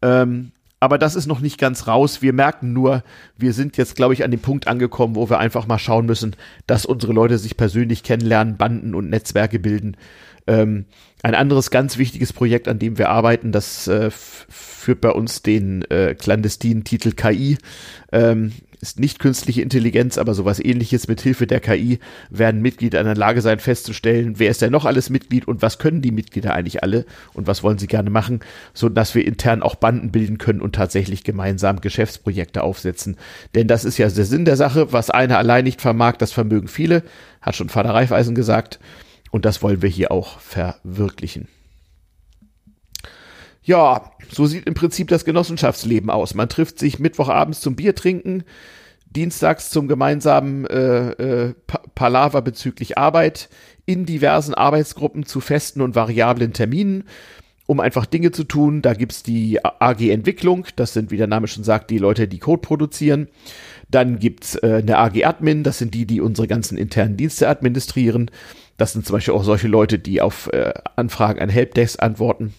Ähm, 0.02 0.52
aber 0.78 0.98
das 0.98 1.14
ist 1.16 1.26
noch 1.26 1.40
nicht 1.40 1.58
ganz 1.58 1.86
raus. 1.86 2.20
Wir 2.20 2.32
merken 2.32 2.72
nur, 2.72 3.02
wir 3.36 3.52
sind 3.52 3.76
jetzt, 3.76 3.96
glaube 3.96 4.14
ich, 4.14 4.24
an 4.24 4.30
dem 4.30 4.40
Punkt 4.40 4.68
angekommen, 4.68 5.14
wo 5.14 5.30
wir 5.30 5.38
einfach 5.38 5.66
mal 5.66 5.78
schauen 5.78 6.06
müssen, 6.06 6.36
dass 6.66 6.84
unsere 6.84 7.12
Leute 7.12 7.38
sich 7.38 7.56
persönlich 7.56 8.02
kennenlernen, 8.02 8.56
Banden 8.56 8.94
und 8.94 9.08
Netzwerke 9.08 9.58
bilden. 9.58 9.96
Ähm, 10.46 10.84
ein 11.22 11.34
anderes 11.34 11.70
ganz 11.70 11.98
wichtiges 11.98 12.32
Projekt, 12.32 12.68
an 12.68 12.78
dem 12.78 12.98
wir 12.98 13.08
arbeiten, 13.08 13.50
das 13.52 13.88
äh, 13.88 14.10
führt 14.10 15.00
bei 15.00 15.10
uns 15.10 15.42
den 15.42 15.82
äh, 15.90 16.14
clandestinen 16.14 16.84
Titel 16.84 17.12
KI. 17.12 17.58
Ähm, 18.12 18.52
ist 18.80 19.00
nicht 19.00 19.18
künstliche 19.18 19.62
Intelligenz, 19.62 20.18
aber 20.18 20.34
sowas 20.34 20.58
ähnliches 20.58 21.08
mit 21.08 21.20
Hilfe 21.20 21.46
der 21.46 21.60
KI 21.60 21.98
werden 22.30 22.62
Mitglieder 22.62 23.00
in 23.00 23.06
der 23.06 23.16
Lage 23.16 23.40
sein 23.40 23.58
festzustellen, 23.58 24.38
wer 24.38 24.50
ist 24.50 24.62
denn 24.62 24.72
noch 24.72 24.84
alles 24.84 25.10
Mitglied 25.10 25.48
und 25.48 25.62
was 25.62 25.78
können 25.78 26.02
die 26.02 26.12
Mitglieder 26.12 26.54
eigentlich 26.54 26.82
alle 26.82 27.04
und 27.34 27.46
was 27.46 27.62
wollen 27.62 27.78
sie 27.78 27.86
gerne 27.86 28.10
machen, 28.10 28.40
so 28.74 28.88
dass 28.88 29.14
wir 29.14 29.26
intern 29.26 29.62
auch 29.62 29.74
Banden 29.74 30.10
bilden 30.10 30.38
können 30.38 30.60
und 30.60 30.74
tatsächlich 30.74 31.24
gemeinsam 31.24 31.80
Geschäftsprojekte 31.80 32.62
aufsetzen. 32.62 33.16
Denn 33.54 33.68
das 33.68 33.84
ist 33.84 33.98
ja 33.98 34.08
der 34.08 34.24
Sinn 34.24 34.44
der 34.44 34.56
Sache, 34.56 34.92
was 34.92 35.10
einer 35.10 35.38
allein 35.38 35.64
nicht 35.64 35.80
vermag, 35.80 36.16
das 36.16 36.32
vermögen 36.32 36.68
viele, 36.68 37.02
hat 37.40 37.56
schon 37.56 37.68
Vater 37.68 37.90
Reifeisen 37.90 38.34
gesagt 38.34 38.78
und 39.30 39.44
das 39.44 39.62
wollen 39.62 39.82
wir 39.82 39.90
hier 39.90 40.12
auch 40.12 40.40
verwirklichen. 40.40 41.48
Ja, 43.66 44.12
so 44.30 44.46
sieht 44.46 44.64
im 44.66 44.74
Prinzip 44.74 45.08
das 45.08 45.24
Genossenschaftsleben 45.24 46.08
aus. 46.08 46.34
Man 46.34 46.48
trifft 46.48 46.78
sich 46.78 47.00
Mittwochabends 47.00 47.60
zum 47.60 47.74
Bier 47.74 47.96
trinken, 47.96 48.44
dienstags 49.10 49.70
zum 49.70 49.88
gemeinsamen 49.88 50.66
äh, 50.66 51.10
äh, 51.48 51.54
Palaver 51.96 52.42
bezüglich 52.42 52.96
Arbeit, 52.96 53.48
in 53.84 54.06
diversen 54.06 54.54
Arbeitsgruppen 54.54 55.26
zu 55.26 55.40
festen 55.40 55.80
und 55.80 55.96
variablen 55.96 56.52
Terminen, 56.52 57.04
um 57.66 57.80
einfach 57.80 58.06
Dinge 58.06 58.30
zu 58.30 58.44
tun. 58.44 58.82
Da 58.82 58.94
gibt's 58.94 59.24
die 59.24 59.58
AG 59.64 60.10
Entwicklung, 60.10 60.68
das 60.76 60.92
sind, 60.92 61.10
wie 61.10 61.16
der 61.16 61.26
Name 61.26 61.48
schon 61.48 61.64
sagt, 61.64 61.90
die 61.90 61.98
Leute, 61.98 62.28
die 62.28 62.38
Code 62.38 62.62
produzieren. 62.62 63.26
Dann 63.90 64.20
gibt's 64.20 64.54
äh, 64.54 64.80
eine 64.80 64.98
AG 64.98 65.24
Admin, 65.24 65.64
das 65.64 65.78
sind 65.78 65.92
die, 65.92 66.06
die 66.06 66.20
unsere 66.20 66.46
ganzen 66.46 66.78
internen 66.78 67.16
Dienste 67.16 67.48
administrieren. 67.48 68.30
Das 68.76 68.92
sind 68.92 69.04
zum 69.04 69.14
Beispiel 69.14 69.34
auch 69.34 69.42
solche 69.42 69.66
Leute, 69.66 69.98
die 69.98 70.20
auf 70.20 70.52
äh, 70.52 70.72
Anfragen 70.94 71.40
an 71.40 71.48
Helpdesk 71.48 72.00
antworten. 72.00 72.54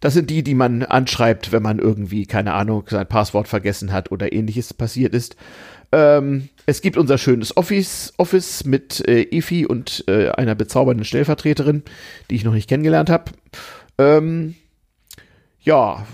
Das 0.00 0.14
sind 0.14 0.30
die, 0.30 0.42
die 0.42 0.54
man 0.54 0.82
anschreibt, 0.82 1.52
wenn 1.52 1.62
man 1.62 1.78
irgendwie, 1.78 2.26
keine 2.26 2.54
Ahnung, 2.54 2.84
sein 2.88 3.06
Passwort 3.06 3.48
vergessen 3.48 3.92
hat 3.92 4.10
oder 4.10 4.32
ähnliches 4.32 4.72
passiert 4.72 5.14
ist. 5.14 5.36
Ähm, 5.92 6.48
es 6.66 6.80
gibt 6.80 6.96
unser 6.96 7.18
schönes 7.18 7.56
Office, 7.56 8.14
Office 8.16 8.64
mit 8.64 9.06
äh, 9.06 9.22
Efi 9.22 9.66
und 9.66 10.04
äh, 10.08 10.30
einer 10.30 10.54
bezaubernden 10.54 11.04
Stellvertreterin, 11.04 11.82
die 12.30 12.36
ich 12.36 12.44
noch 12.44 12.54
nicht 12.54 12.68
kennengelernt 12.68 13.10
habe. 13.10 13.32
Ähm, 13.98 14.54
ja, 15.62 16.06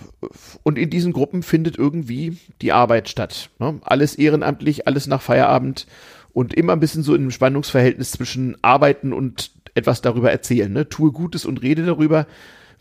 und 0.65 0.79
in 0.79 0.91
diesen 0.91 1.13
Gruppen 1.13 1.43
findet 1.45 1.79
irgendwie 1.79 2.39
die 2.63 2.73
Arbeit 2.73 3.09
statt. 3.09 3.51
Ne? 3.61 3.79
Alles 3.83 4.17
ehrenamtlich, 4.17 4.89
alles 4.89 5.07
nach 5.07 5.23
Feierabend 5.23 5.87
und 6.33 6.53
immer 6.53 6.73
ein 6.73 6.81
bisschen 6.81 7.05
so 7.05 7.15
in 7.15 7.23
einem 7.23 7.31
Spannungsverhältnis 7.31 8.11
zwischen 8.11 8.57
Arbeiten 8.63 9.13
und 9.13 9.53
etwas 9.75 10.03
darüber 10.03 10.33
erzählen. 10.33 10.73
Ne? 10.73 10.89
Tue 10.89 11.13
Gutes 11.13 11.45
und 11.45 11.63
rede 11.63 11.85
darüber 11.85 12.27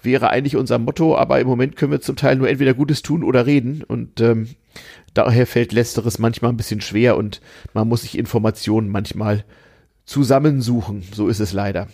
wäre 0.06 0.30
eigentlich 0.30 0.56
unser 0.56 0.80
Motto, 0.80 1.18
aber 1.18 1.40
im 1.40 1.48
Moment 1.48 1.76
können 1.76 1.92
wir 1.92 2.02
zum 2.02 2.16
Teil 2.16 2.36
nur 2.36 2.50
entweder 2.50 2.74
Gutes 2.74 3.02
tun 3.02 3.24
oder 3.24 3.46
reden 3.46 3.84
und 3.84 4.22
ähm, 4.22 4.50
daher 5.14 5.48
fällt 5.48 5.74
Letzteres 5.74 6.20
manchmal 6.20 6.52
ein 6.52 6.58
bisschen 6.58 6.82
schwer 6.82 7.18
und 7.18 7.42
man 7.74 7.88
muss 7.88 8.04
sich 8.04 8.18
Informationen 8.18 8.90
manchmal 8.90 9.44
zusammensuchen. 10.06 11.04
So 11.12 11.28
ist 11.28 11.40
es 11.40 11.52
leider. 11.52 11.88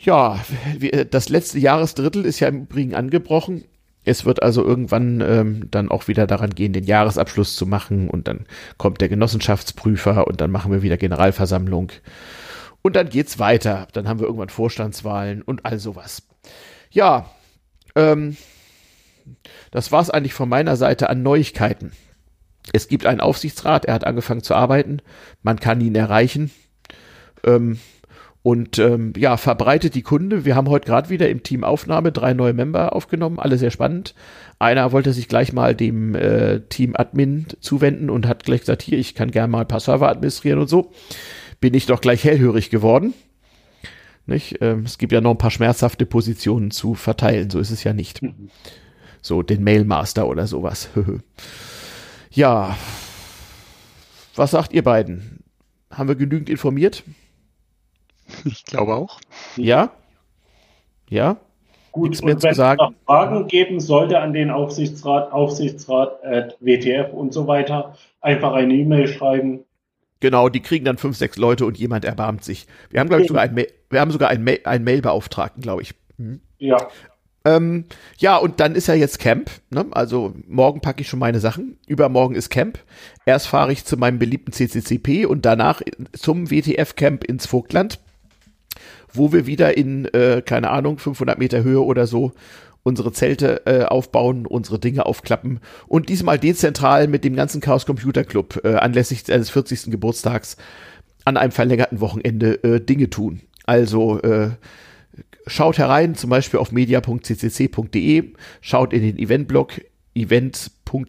Ja, 0.00 0.38
das 1.10 1.28
letzte 1.28 1.58
Jahresdrittel 1.58 2.24
ist 2.24 2.40
ja 2.40 2.48
im 2.48 2.62
Übrigen 2.62 2.94
angebrochen. 2.94 3.64
Es 4.04 4.24
wird 4.24 4.42
also 4.42 4.64
irgendwann 4.64 5.20
ähm, 5.20 5.68
dann 5.70 5.90
auch 5.90 6.06
wieder 6.06 6.28
daran 6.28 6.50
gehen, 6.50 6.72
den 6.72 6.84
Jahresabschluss 6.84 7.56
zu 7.56 7.66
machen 7.66 8.08
und 8.08 8.28
dann 8.28 8.46
kommt 8.76 9.00
der 9.00 9.08
Genossenschaftsprüfer 9.08 10.28
und 10.28 10.40
dann 10.40 10.52
machen 10.52 10.70
wir 10.70 10.82
wieder 10.82 10.96
Generalversammlung 10.96 11.90
und 12.86 12.94
dann 12.94 13.08
geht's 13.08 13.40
weiter. 13.40 13.88
Dann 13.92 14.08
haben 14.08 14.20
wir 14.20 14.26
irgendwann 14.26 14.48
Vorstandswahlen 14.48 15.42
und 15.42 15.66
all 15.66 15.80
sowas. 15.80 16.22
Ja, 16.90 17.28
ähm, 17.96 18.36
das 19.72 19.90
war's 19.90 20.08
eigentlich 20.08 20.34
von 20.34 20.48
meiner 20.48 20.76
Seite 20.76 21.10
an 21.10 21.24
Neuigkeiten. 21.24 21.90
Es 22.72 22.86
gibt 22.86 23.04
einen 23.04 23.20
Aufsichtsrat, 23.20 23.86
er 23.86 23.94
hat 23.94 24.06
angefangen 24.06 24.42
zu 24.42 24.54
arbeiten, 24.54 25.02
man 25.42 25.58
kann 25.58 25.80
ihn 25.80 25.96
erreichen. 25.96 26.52
Ähm, 27.44 27.80
und 28.42 28.78
ähm, 28.78 29.12
ja, 29.16 29.36
verbreitet 29.36 29.96
die 29.96 30.02
Kunde. 30.02 30.44
Wir 30.44 30.54
haben 30.54 30.68
heute 30.68 30.86
gerade 30.86 31.08
wieder 31.08 31.28
im 31.28 31.42
Team 31.42 31.64
Aufnahme 31.64 32.12
drei 32.12 32.34
neue 32.34 32.52
Member 32.52 32.94
aufgenommen, 32.94 33.40
alle 33.40 33.58
sehr 33.58 33.72
spannend. 33.72 34.14
Einer 34.60 34.92
wollte 34.92 35.12
sich 35.12 35.26
gleich 35.26 35.52
mal 35.52 35.74
dem 35.74 36.14
äh, 36.14 36.60
Team 36.68 36.94
Admin 36.94 37.46
zuwenden 37.58 38.10
und 38.10 38.28
hat 38.28 38.44
gleich 38.44 38.60
gesagt, 38.60 38.82
hier, 38.82 38.98
ich 38.98 39.16
kann 39.16 39.32
gerne 39.32 39.50
mal 39.50 39.62
ein 39.62 39.68
paar 39.68 39.80
Server 39.80 40.08
administrieren 40.08 40.60
und 40.60 40.68
so. 40.68 40.92
Bin 41.60 41.74
ich 41.74 41.86
doch 41.86 42.00
gleich 42.00 42.24
hellhörig 42.24 42.70
geworden. 42.70 43.14
Nicht? 44.26 44.60
Ähm, 44.60 44.82
es 44.84 44.98
gibt 44.98 45.12
ja 45.12 45.20
noch 45.20 45.30
ein 45.30 45.38
paar 45.38 45.50
schmerzhafte 45.50 46.04
Positionen 46.04 46.70
zu 46.70 46.94
verteilen, 46.94 47.50
so 47.50 47.60
ist 47.60 47.70
es 47.70 47.84
ja 47.84 47.92
nicht. 47.92 48.22
Mhm. 48.22 48.50
So 49.22 49.42
den 49.42 49.62
Mailmaster 49.62 50.26
oder 50.26 50.46
sowas. 50.46 50.88
ja, 52.30 52.76
was 54.34 54.50
sagt 54.50 54.72
ihr 54.72 54.82
beiden? 54.82 55.42
Haben 55.90 56.08
wir 56.08 56.16
genügend 56.16 56.50
informiert? 56.50 57.04
Ich 58.44 58.64
glaube 58.64 58.94
auch. 58.94 59.20
Ja? 59.56 59.92
Ja? 61.08 61.36
Gut, 61.92 62.10
Nichts 62.10 62.24
mehr 62.24 62.38
zu 62.38 62.52
sagen. 62.52 62.80
es 62.82 62.90
noch 62.90 62.94
Fragen 63.06 63.46
geben 63.46 63.80
sollte 63.80 64.20
an 64.20 64.32
den 64.32 64.50
Aufsichtsrat, 64.50 65.32
Aufsichtsrat, 65.32 66.22
äh, 66.24 66.48
WTF 66.60 67.12
und 67.14 67.32
so 67.32 67.46
weiter, 67.46 67.94
einfach 68.20 68.52
eine 68.52 68.74
E-Mail 68.74 69.08
schreiben. 69.08 69.60
Genau, 70.20 70.48
die 70.48 70.60
kriegen 70.60 70.84
dann 70.84 70.96
fünf, 70.96 71.16
sechs 71.16 71.36
Leute 71.36 71.66
und 71.66 71.78
jemand 71.78 72.04
erbarmt 72.04 72.42
sich. 72.44 72.66
Wir 72.90 73.00
haben, 73.00 73.08
glaube 73.08 73.22
ich, 73.22 73.28
sogar 73.28 73.42
einen, 73.42 73.64
wir 73.90 74.00
haben 74.00 74.10
sogar 74.10 74.30
einen, 74.30 74.44
Ma 74.44 74.52
einen 74.64 74.84
Mailbeauftragten, 74.84 75.62
glaube 75.62 75.82
ich. 75.82 75.94
Hm. 76.18 76.40
Ja. 76.58 76.88
Ähm, 77.44 77.84
ja, 78.18 78.36
und 78.36 78.58
dann 78.58 78.74
ist 78.74 78.88
ja 78.88 78.94
jetzt 78.94 79.20
Camp. 79.20 79.50
Ne? 79.70 79.86
Also 79.92 80.34
morgen 80.48 80.80
packe 80.80 81.02
ich 81.02 81.08
schon 81.08 81.20
meine 81.20 81.38
Sachen. 81.38 81.78
Übermorgen 81.86 82.34
ist 82.34 82.50
Camp. 82.50 82.78
Erst 83.24 83.46
fahre 83.46 83.72
ich 83.72 83.84
zu 83.84 83.96
meinem 83.96 84.18
beliebten 84.18 84.52
CCCP 84.52 85.26
und 85.26 85.44
danach 85.44 85.80
zum 86.12 86.50
WTF-Camp 86.50 87.24
ins 87.24 87.46
Vogtland 87.46 88.00
wo 89.16 89.32
wir 89.32 89.46
wieder 89.46 89.76
in, 89.76 90.06
äh, 90.06 90.42
keine 90.44 90.70
Ahnung, 90.70 90.98
500 90.98 91.38
Meter 91.38 91.62
Höhe 91.62 91.82
oder 91.82 92.06
so 92.06 92.32
unsere 92.86 93.10
Zelte 93.10 93.66
äh, 93.66 93.82
aufbauen, 93.82 94.46
unsere 94.46 94.78
Dinge 94.78 95.06
aufklappen 95.06 95.58
und 95.88 96.08
diesmal 96.08 96.38
dezentral 96.38 97.08
mit 97.08 97.24
dem 97.24 97.34
ganzen 97.34 97.60
Chaos 97.60 97.84
Computer 97.84 98.22
Club 98.22 98.60
äh, 98.62 98.76
anlässlich 98.76 99.24
seines 99.24 99.50
40. 99.50 99.90
Geburtstags 99.90 100.56
an 101.24 101.36
einem 101.36 101.50
verlängerten 101.50 102.00
Wochenende 102.00 102.62
äh, 102.62 102.80
Dinge 102.80 103.10
tun. 103.10 103.40
Also 103.64 104.20
äh, 104.20 104.50
schaut 105.48 105.78
herein, 105.78 106.14
zum 106.14 106.30
Beispiel 106.30 106.60
auf 106.60 106.70
media.ccc.de, 106.70 108.34
schaut 108.60 108.92
in 108.92 109.02
den 109.02 109.18
Eventblog 109.18 109.80
event.ccc.de, 110.14 111.08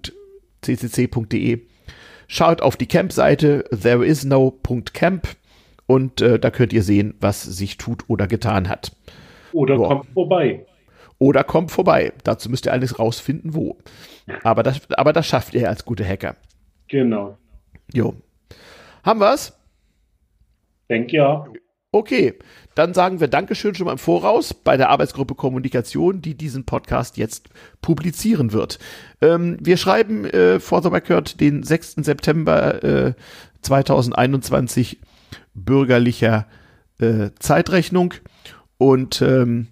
schaut 2.28 2.62
auf 2.64 2.76
die 2.76 2.88
Camp-Seite 2.88 3.66
thereisno.camp 3.70 5.28
und 5.86 6.22
äh, 6.22 6.40
da 6.40 6.50
könnt 6.50 6.74
ihr 6.74 6.82
sehen, 6.82 7.14
was 7.20 7.44
sich 7.44 7.78
tut 7.78 8.06
oder 8.08 8.26
getan 8.26 8.68
hat. 8.68 8.94
Oder 9.54 9.78
Boah. 9.78 9.90
kommt 9.90 10.08
vorbei. 10.16 10.66
Oder 11.20 11.44
kommt 11.44 11.72
vorbei. 11.72 12.14
Dazu 12.24 12.50
müsst 12.50 12.66
ihr 12.66 12.74
alles 12.74 13.00
rausfinden, 13.00 13.56
wo. 13.56 13.78
Aber 14.44 14.64
das, 14.64 14.82
aber 14.92 15.14
das 15.14 15.26
schafft 15.26 15.54
ihr 15.54 15.68
als 15.70 15.86
gute 15.86 16.08
Hacker. 16.08 16.36
Genau. 16.88 17.38
Jo. 17.94 18.16
Haben 19.04 19.20
wir's? 19.20 19.54
Denk 20.90 21.12
ja. 21.12 21.48
Okay, 21.92 22.34
dann 22.76 22.94
sagen 22.94 23.20
wir 23.22 23.28
Dankeschön 23.30 23.74
schon 23.74 23.86
mal 23.86 23.94
im 23.94 23.98
Voraus 23.98 24.54
bei 24.54 24.78
der 24.78 24.90
Arbeitsgruppe 24.90 25.36
Kommunikation, 25.36 26.22
die 26.22 26.36
diesen 26.36 26.66
Podcast 26.66 27.18
jetzt 27.18 27.50
publizieren 27.82 28.52
wird. 28.52 28.78
Ähm, 29.22 29.58
wir 29.62 29.78
schreiben 29.78 30.26
äh, 30.26 30.60
for 30.60 30.84
the 30.84 30.90
record 30.90 31.40
den 31.40 31.64
6. 31.64 31.96
September 32.02 32.84
äh, 32.84 33.14
2021 33.62 35.00
bürgerlicher 35.54 36.46
äh, 37.00 37.30
Zeitrechnung 37.40 38.14
und 38.78 39.22
ähm, 39.22 39.68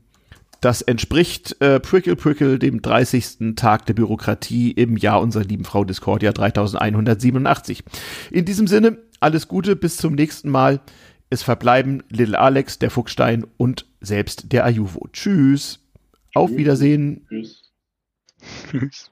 das 0.66 0.82
entspricht 0.82 1.62
äh, 1.62 1.80
Prickle 1.80 2.16
Prickle 2.16 2.58
dem 2.58 2.82
30. 2.82 3.56
Tag 3.56 3.86
der 3.86 3.94
Bürokratie 3.94 4.72
im 4.72 4.98
Jahr 4.98 5.22
unserer 5.22 5.44
lieben 5.44 5.64
Frau 5.64 5.86
Discordia 5.86 6.32
3187. 6.32 7.84
In 8.32 8.46
diesem 8.46 8.66
Sinne, 8.66 8.98
alles 9.20 9.48
Gute, 9.48 9.76
bis 9.76 9.98
zum 9.98 10.16
nächsten 10.16 10.50
Mal. 10.50 10.82
Es 11.30 11.44
verbleiben 11.44 12.02
Little 12.10 12.40
Alex, 12.40 12.80
der 12.80 12.90
Fuchstein 12.90 13.46
und 13.58 13.86
selbst 14.02 14.52
der 14.52 14.66
Ayuvo. 14.66 15.08
Tschüss. 15.14 15.86
Auf 16.34 16.50
Wiedersehen. 16.50 17.28
Tschüss. 17.30 17.72
Tschüss. 18.72 19.12